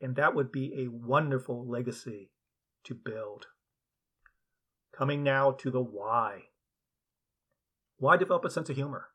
And 0.00 0.16
that 0.16 0.34
would 0.34 0.52
be 0.52 0.74
a 0.76 0.88
wonderful 0.88 1.66
legacy 1.66 2.30
to 2.84 2.94
build. 2.94 3.46
Coming 4.96 5.22
now 5.22 5.52
to 5.52 5.70
the 5.70 5.80
why. 5.80 6.44
Why 7.98 8.16
develop 8.16 8.44
a 8.44 8.50
sense 8.50 8.68
of 8.68 8.76
humor? 8.76 9.08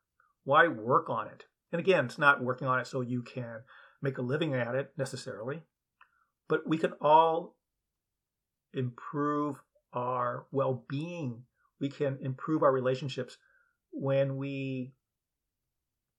Why 0.44 0.66
work 0.68 1.08
on 1.08 1.28
it? 1.28 1.44
And 1.70 1.80
again, 1.80 2.06
it's 2.06 2.18
not 2.18 2.42
working 2.42 2.66
on 2.66 2.80
it 2.80 2.86
so 2.86 3.00
you 3.00 3.22
can 3.22 3.60
make 4.02 4.18
a 4.18 4.22
living 4.22 4.54
at 4.54 4.74
it 4.74 4.92
necessarily, 4.98 5.62
but 6.48 6.68
we 6.68 6.76
can 6.76 6.92
all 7.00 7.56
improve 8.74 9.60
our 9.92 10.46
well 10.50 10.84
being. 10.88 11.44
We 11.80 11.88
can 11.88 12.18
improve 12.20 12.62
our 12.62 12.72
relationships 12.72 13.38
when 13.92 14.36
we 14.36 14.92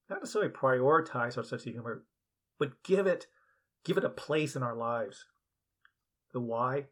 not 0.08 0.20
necessarily 0.20 0.50
prioritize 0.50 1.36
our 1.36 1.44
sense 1.44 1.66
of 1.66 1.72
humor, 1.72 2.04
but 2.58 2.82
give 2.82 3.06
it 3.06 3.26
give 3.84 3.98
it 3.98 4.04
a 4.04 4.10
place 4.10 4.56
in 4.56 4.62
our 4.62 4.74
lives. 4.74 5.26
The 6.32 6.40
why? 6.40 6.86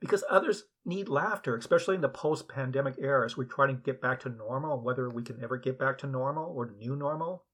Because 0.00 0.24
others 0.30 0.64
need 0.84 1.08
laughter, 1.08 1.56
especially 1.56 1.96
in 1.96 2.00
the 2.00 2.08
post-pandemic 2.08 2.94
era 2.98 3.24
as 3.24 3.36
we 3.36 3.44
try 3.44 3.66
to 3.66 3.74
get 3.74 4.00
back 4.00 4.20
to 4.20 4.28
normal, 4.28 4.80
whether 4.80 5.10
we 5.10 5.22
can 5.22 5.42
ever 5.42 5.58
get 5.58 5.78
back 5.78 5.98
to 5.98 6.06
normal 6.06 6.52
or 6.56 6.70
new 6.70 6.96
normal. 6.96 7.44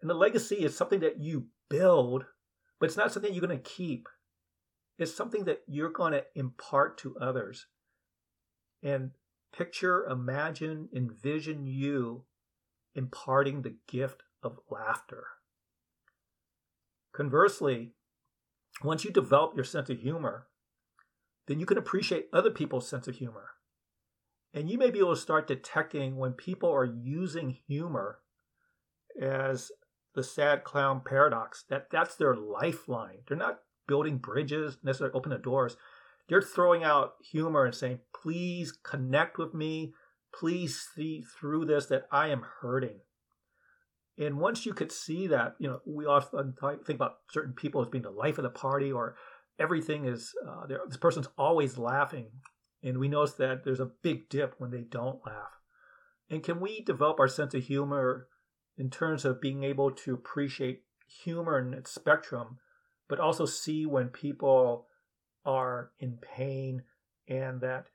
And 0.00 0.08
the 0.08 0.14
legacy 0.14 0.56
is 0.56 0.76
something 0.76 1.00
that 1.00 1.20
you 1.20 1.46
build, 1.68 2.26
but 2.78 2.86
it's 2.86 2.96
not 2.96 3.12
something 3.12 3.32
you're 3.32 3.46
going 3.46 3.58
to 3.58 3.70
keep. 3.70 4.08
It's 4.98 5.14
something 5.14 5.44
that 5.44 5.62
you're 5.66 5.90
going 5.90 6.12
to 6.12 6.24
impart 6.34 6.98
to 6.98 7.16
others. 7.18 7.66
And 8.82 9.12
picture, 9.56 10.04
imagine, 10.06 10.88
envision 10.94 11.66
you 11.66 12.24
imparting 12.94 13.62
the 13.62 13.76
gift 13.88 14.22
of 14.42 14.58
laughter. 14.70 15.24
Conversely, 17.12 17.92
once 18.82 19.04
you 19.04 19.10
develop 19.10 19.54
your 19.54 19.64
sense 19.64 19.90
of 19.90 20.00
humor, 20.00 20.48
then 21.46 21.60
you 21.60 21.66
can 21.66 21.78
appreciate 21.78 22.28
other 22.32 22.50
people's 22.50 22.88
sense 22.88 23.06
of 23.06 23.16
humor. 23.16 23.50
And 24.54 24.70
you 24.70 24.78
may 24.78 24.90
be 24.90 24.98
able 24.98 25.14
to 25.14 25.20
start 25.20 25.46
detecting 25.46 26.16
when 26.16 26.32
people 26.32 26.70
are 26.70 26.84
using 26.84 27.50
humor 27.66 28.18
as 29.20 29.70
the 30.14 30.22
sad 30.22 30.62
clown 30.64 31.00
paradox, 31.04 31.64
that 31.70 31.88
that's 31.90 32.16
their 32.16 32.34
lifeline. 32.34 33.18
They're 33.26 33.36
not 33.36 33.60
building 33.88 34.18
bridges, 34.18 34.78
necessarily 34.82 35.14
open 35.14 35.30
the 35.30 35.38
doors. 35.38 35.76
They're 36.28 36.42
throwing 36.42 36.84
out 36.84 37.14
humor 37.22 37.64
and 37.64 37.74
saying, 37.74 38.00
please 38.14 38.72
connect 38.72 39.38
with 39.38 39.54
me, 39.54 39.94
please 40.38 40.86
see 40.94 41.24
through 41.38 41.66
this 41.66 41.86
that 41.86 42.06
I 42.10 42.28
am 42.28 42.44
hurting. 42.60 43.00
And 44.18 44.38
once 44.38 44.66
you 44.66 44.74
could 44.74 44.92
see 44.92 45.26
that, 45.28 45.56
you 45.58 45.68
know, 45.68 45.80
we 45.86 46.04
often 46.04 46.54
think 46.60 46.96
about 46.96 47.16
certain 47.30 47.54
people 47.54 47.80
as 47.80 47.88
being 47.88 48.02
the 48.02 48.10
life 48.10 48.38
of 48.38 48.44
the 48.44 48.50
party 48.50 48.92
or 48.92 49.16
everything 49.58 50.04
is, 50.04 50.32
uh, 50.46 50.66
this 50.86 50.96
person's 50.98 51.28
always 51.38 51.78
laughing. 51.78 52.26
And 52.82 52.98
we 52.98 53.08
notice 53.08 53.34
that 53.34 53.64
there's 53.64 53.80
a 53.80 53.90
big 54.02 54.28
dip 54.28 54.54
when 54.58 54.70
they 54.70 54.82
don't 54.82 55.24
laugh. 55.24 55.60
And 56.28 56.42
can 56.42 56.60
we 56.60 56.82
develop 56.82 57.20
our 57.20 57.28
sense 57.28 57.54
of 57.54 57.64
humor 57.64 58.28
in 58.76 58.90
terms 58.90 59.24
of 59.24 59.40
being 59.40 59.64
able 59.64 59.90
to 59.90 60.14
appreciate 60.14 60.82
humor 61.24 61.58
and 61.58 61.74
its 61.74 61.92
spectrum, 61.92 62.58
but 63.08 63.20
also 63.20 63.46
see 63.46 63.86
when 63.86 64.08
people 64.08 64.86
are 65.44 65.90
in 65.98 66.18
pain 66.36 66.82
and 67.28 67.60
that 67.60 67.86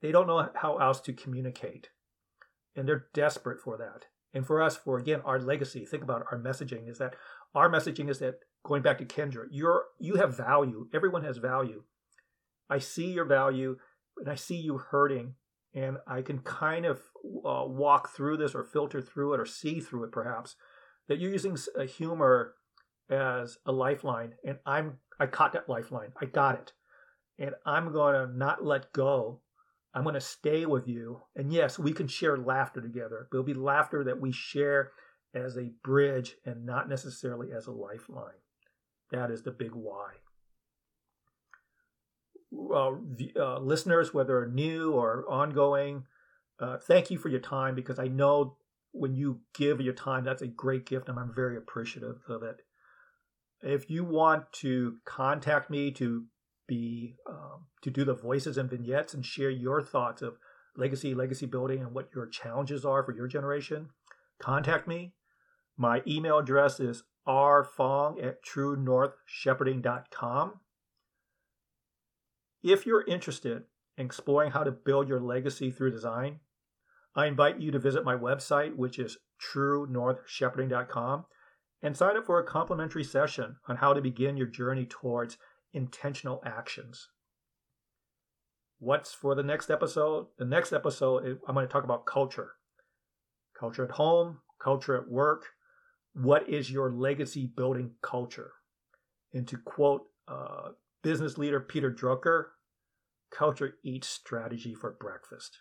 they, 0.00 0.12
don't 0.12 0.26
know 0.26 0.48
how 0.54 0.78
else 0.78 1.00
to 1.02 1.12
communicate. 1.12 1.90
And 2.76 2.86
they're 2.86 3.06
desperate 3.12 3.60
for 3.60 3.76
that. 3.78 4.06
And 4.32 4.46
for 4.46 4.62
us, 4.62 4.76
for 4.76 4.98
again, 4.98 5.20
our 5.24 5.40
legacy, 5.40 5.84
think 5.84 6.02
about 6.02 6.24
our 6.30 6.38
messaging 6.38 6.88
is 6.88 6.98
that 6.98 7.14
our 7.54 7.68
messaging 7.68 8.08
is 8.08 8.20
that 8.20 8.36
going 8.64 8.82
back 8.82 8.98
to 8.98 9.04
Kendra, 9.04 9.46
you're 9.50 9.84
you 9.98 10.16
have 10.16 10.36
value. 10.36 10.88
Everyone 10.94 11.24
has 11.24 11.38
value. 11.38 11.82
I 12.68 12.78
see 12.78 13.10
your 13.10 13.24
value 13.24 13.76
and 14.16 14.28
I 14.28 14.36
see 14.36 14.56
you 14.56 14.78
hurting 14.78 15.34
and 15.74 15.98
I 16.06 16.22
can 16.22 16.38
kind 16.38 16.86
of 16.86 17.00
uh, 17.44 17.64
walk 17.66 18.14
through 18.14 18.36
this 18.36 18.54
or 18.54 18.62
filter 18.62 19.00
through 19.00 19.34
it 19.34 19.40
or 19.40 19.46
see 19.46 19.80
through 19.80 20.04
it 20.04 20.12
perhaps 20.12 20.54
that 21.08 21.18
you're 21.18 21.32
using 21.32 21.56
humor 21.88 22.54
as 23.10 23.58
a 23.66 23.72
lifeline 23.72 24.34
and 24.44 24.58
I'm 24.64 24.98
I 25.18 25.26
caught 25.26 25.52
that 25.52 25.68
lifeline. 25.68 26.12
I 26.20 26.24
got 26.24 26.54
it. 26.54 26.72
And 27.38 27.54
I'm 27.66 27.92
going 27.92 28.14
to 28.14 28.36
not 28.36 28.64
let 28.64 28.92
go 28.92 29.40
I'm 29.94 30.04
going 30.04 30.14
to 30.14 30.20
stay 30.20 30.66
with 30.66 30.86
you. 30.86 31.22
And 31.34 31.52
yes, 31.52 31.78
we 31.78 31.92
can 31.92 32.06
share 32.06 32.36
laughter 32.36 32.80
together, 32.80 33.26
but 33.30 33.38
it'll 33.38 33.46
be 33.46 33.54
laughter 33.54 34.04
that 34.04 34.20
we 34.20 34.32
share 34.32 34.92
as 35.34 35.56
a 35.56 35.72
bridge 35.82 36.36
and 36.44 36.64
not 36.64 36.88
necessarily 36.88 37.48
as 37.52 37.66
a 37.66 37.72
lifeline. 37.72 38.40
That 39.10 39.30
is 39.30 39.42
the 39.42 39.50
big 39.50 39.72
why. 39.72 40.12
Uh, 42.52 42.92
uh, 43.36 43.58
listeners, 43.60 44.14
whether 44.14 44.46
new 44.46 44.92
or 44.92 45.24
ongoing, 45.28 46.04
uh, 46.58 46.78
thank 46.78 47.10
you 47.10 47.18
for 47.18 47.28
your 47.28 47.40
time 47.40 47.74
because 47.74 47.98
I 47.98 48.06
know 48.06 48.56
when 48.92 49.14
you 49.14 49.40
give 49.54 49.80
your 49.80 49.94
time, 49.94 50.24
that's 50.24 50.42
a 50.42 50.48
great 50.48 50.84
gift, 50.84 51.08
and 51.08 51.18
I'm 51.18 51.32
very 51.34 51.56
appreciative 51.56 52.18
of 52.28 52.42
it. 52.42 52.62
If 53.62 53.90
you 53.90 54.04
want 54.04 54.52
to 54.54 54.96
contact 55.04 55.70
me 55.70 55.90
to 55.92 56.24
be 56.70 57.16
um, 57.28 57.66
to 57.82 57.90
do 57.90 58.04
the 58.04 58.14
voices 58.14 58.56
and 58.56 58.70
vignettes 58.70 59.12
and 59.12 59.26
share 59.26 59.50
your 59.50 59.82
thoughts 59.82 60.22
of 60.22 60.38
legacy, 60.76 61.12
legacy 61.14 61.46
building, 61.46 61.80
and 61.80 61.92
what 61.92 62.10
your 62.14 62.26
challenges 62.26 62.84
are 62.84 63.02
for 63.02 63.12
your 63.12 63.26
generation, 63.26 63.88
contact 64.38 64.86
me. 64.86 65.14
My 65.76 66.02
email 66.06 66.38
address 66.38 66.78
is 66.78 67.02
rfong 67.26 68.24
at 68.24 68.44
truenorthshepherding.com. 68.44 70.60
If 72.62 72.86
you're 72.86 73.06
interested 73.06 73.64
in 73.98 74.06
exploring 74.06 74.52
how 74.52 74.62
to 74.62 74.70
build 74.70 75.08
your 75.08 75.20
legacy 75.20 75.72
through 75.72 75.90
design, 75.90 76.38
I 77.16 77.26
invite 77.26 77.60
you 77.60 77.72
to 77.72 77.80
visit 77.80 78.04
my 78.04 78.14
website, 78.14 78.76
which 78.76 78.96
is 78.98 79.18
truenorthshepherding.com, 79.52 81.24
and 81.82 81.96
sign 81.96 82.16
up 82.16 82.26
for 82.26 82.38
a 82.38 82.44
complimentary 82.44 83.02
session 83.02 83.56
on 83.66 83.78
how 83.78 83.92
to 83.92 84.00
begin 84.00 84.36
your 84.36 84.46
journey 84.46 84.86
towards 84.86 85.36
intentional 85.72 86.42
actions. 86.44 87.08
What's 88.78 89.12
for 89.12 89.34
the 89.34 89.42
next 89.42 89.70
episode? 89.70 90.28
The 90.38 90.44
next 90.44 90.72
episode, 90.72 91.38
I'm 91.46 91.54
going 91.54 91.66
to 91.66 91.72
talk 91.72 91.84
about 91.84 92.06
culture. 92.06 92.52
Culture 93.58 93.84
at 93.84 93.92
home, 93.92 94.38
culture 94.58 94.96
at 94.96 95.08
work. 95.08 95.44
What 96.14 96.48
is 96.48 96.70
your 96.70 96.90
legacy 96.90 97.46
building 97.46 97.92
culture? 98.02 98.52
And 99.34 99.46
to 99.48 99.58
quote 99.58 100.06
uh, 100.26 100.70
business 101.02 101.36
leader 101.36 101.60
Peter 101.60 101.92
Drucker, 101.92 102.46
culture 103.30 103.74
eats 103.84 104.08
strategy 104.08 104.74
for 104.74 104.96
breakfast. 104.98 105.58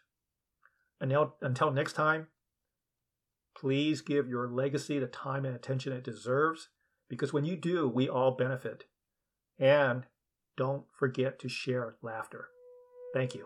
And 1.01 1.11
now, 1.11 1.33
until 1.41 1.71
next 1.71 1.93
time, 1.93 2.27
please 3.55 4.01
give 4.01 4.27
your 4.27 4.47
legacy 4.47 4.99
the 4.99 5.07
time 5.07 5.45
and 5.45 5.55
attention 5.55 5.93
it 5.93 6.03
deserves 6.03 6.69
because 7.09 7.33
when 7.33 7.45
you 7.45 7.55
do, 7.55 7.87
we 7.87 8.07
all 8.07 8.31
benefit. 8.31 8.85
And 9.59 10.03
don't 10.57 10.85
forget 10.97 11.39
to 11.39 11.49
share 11.49 11.95
laughter. 12.01 12.49
Thank 13.13 13.35
you. 13.35 13.45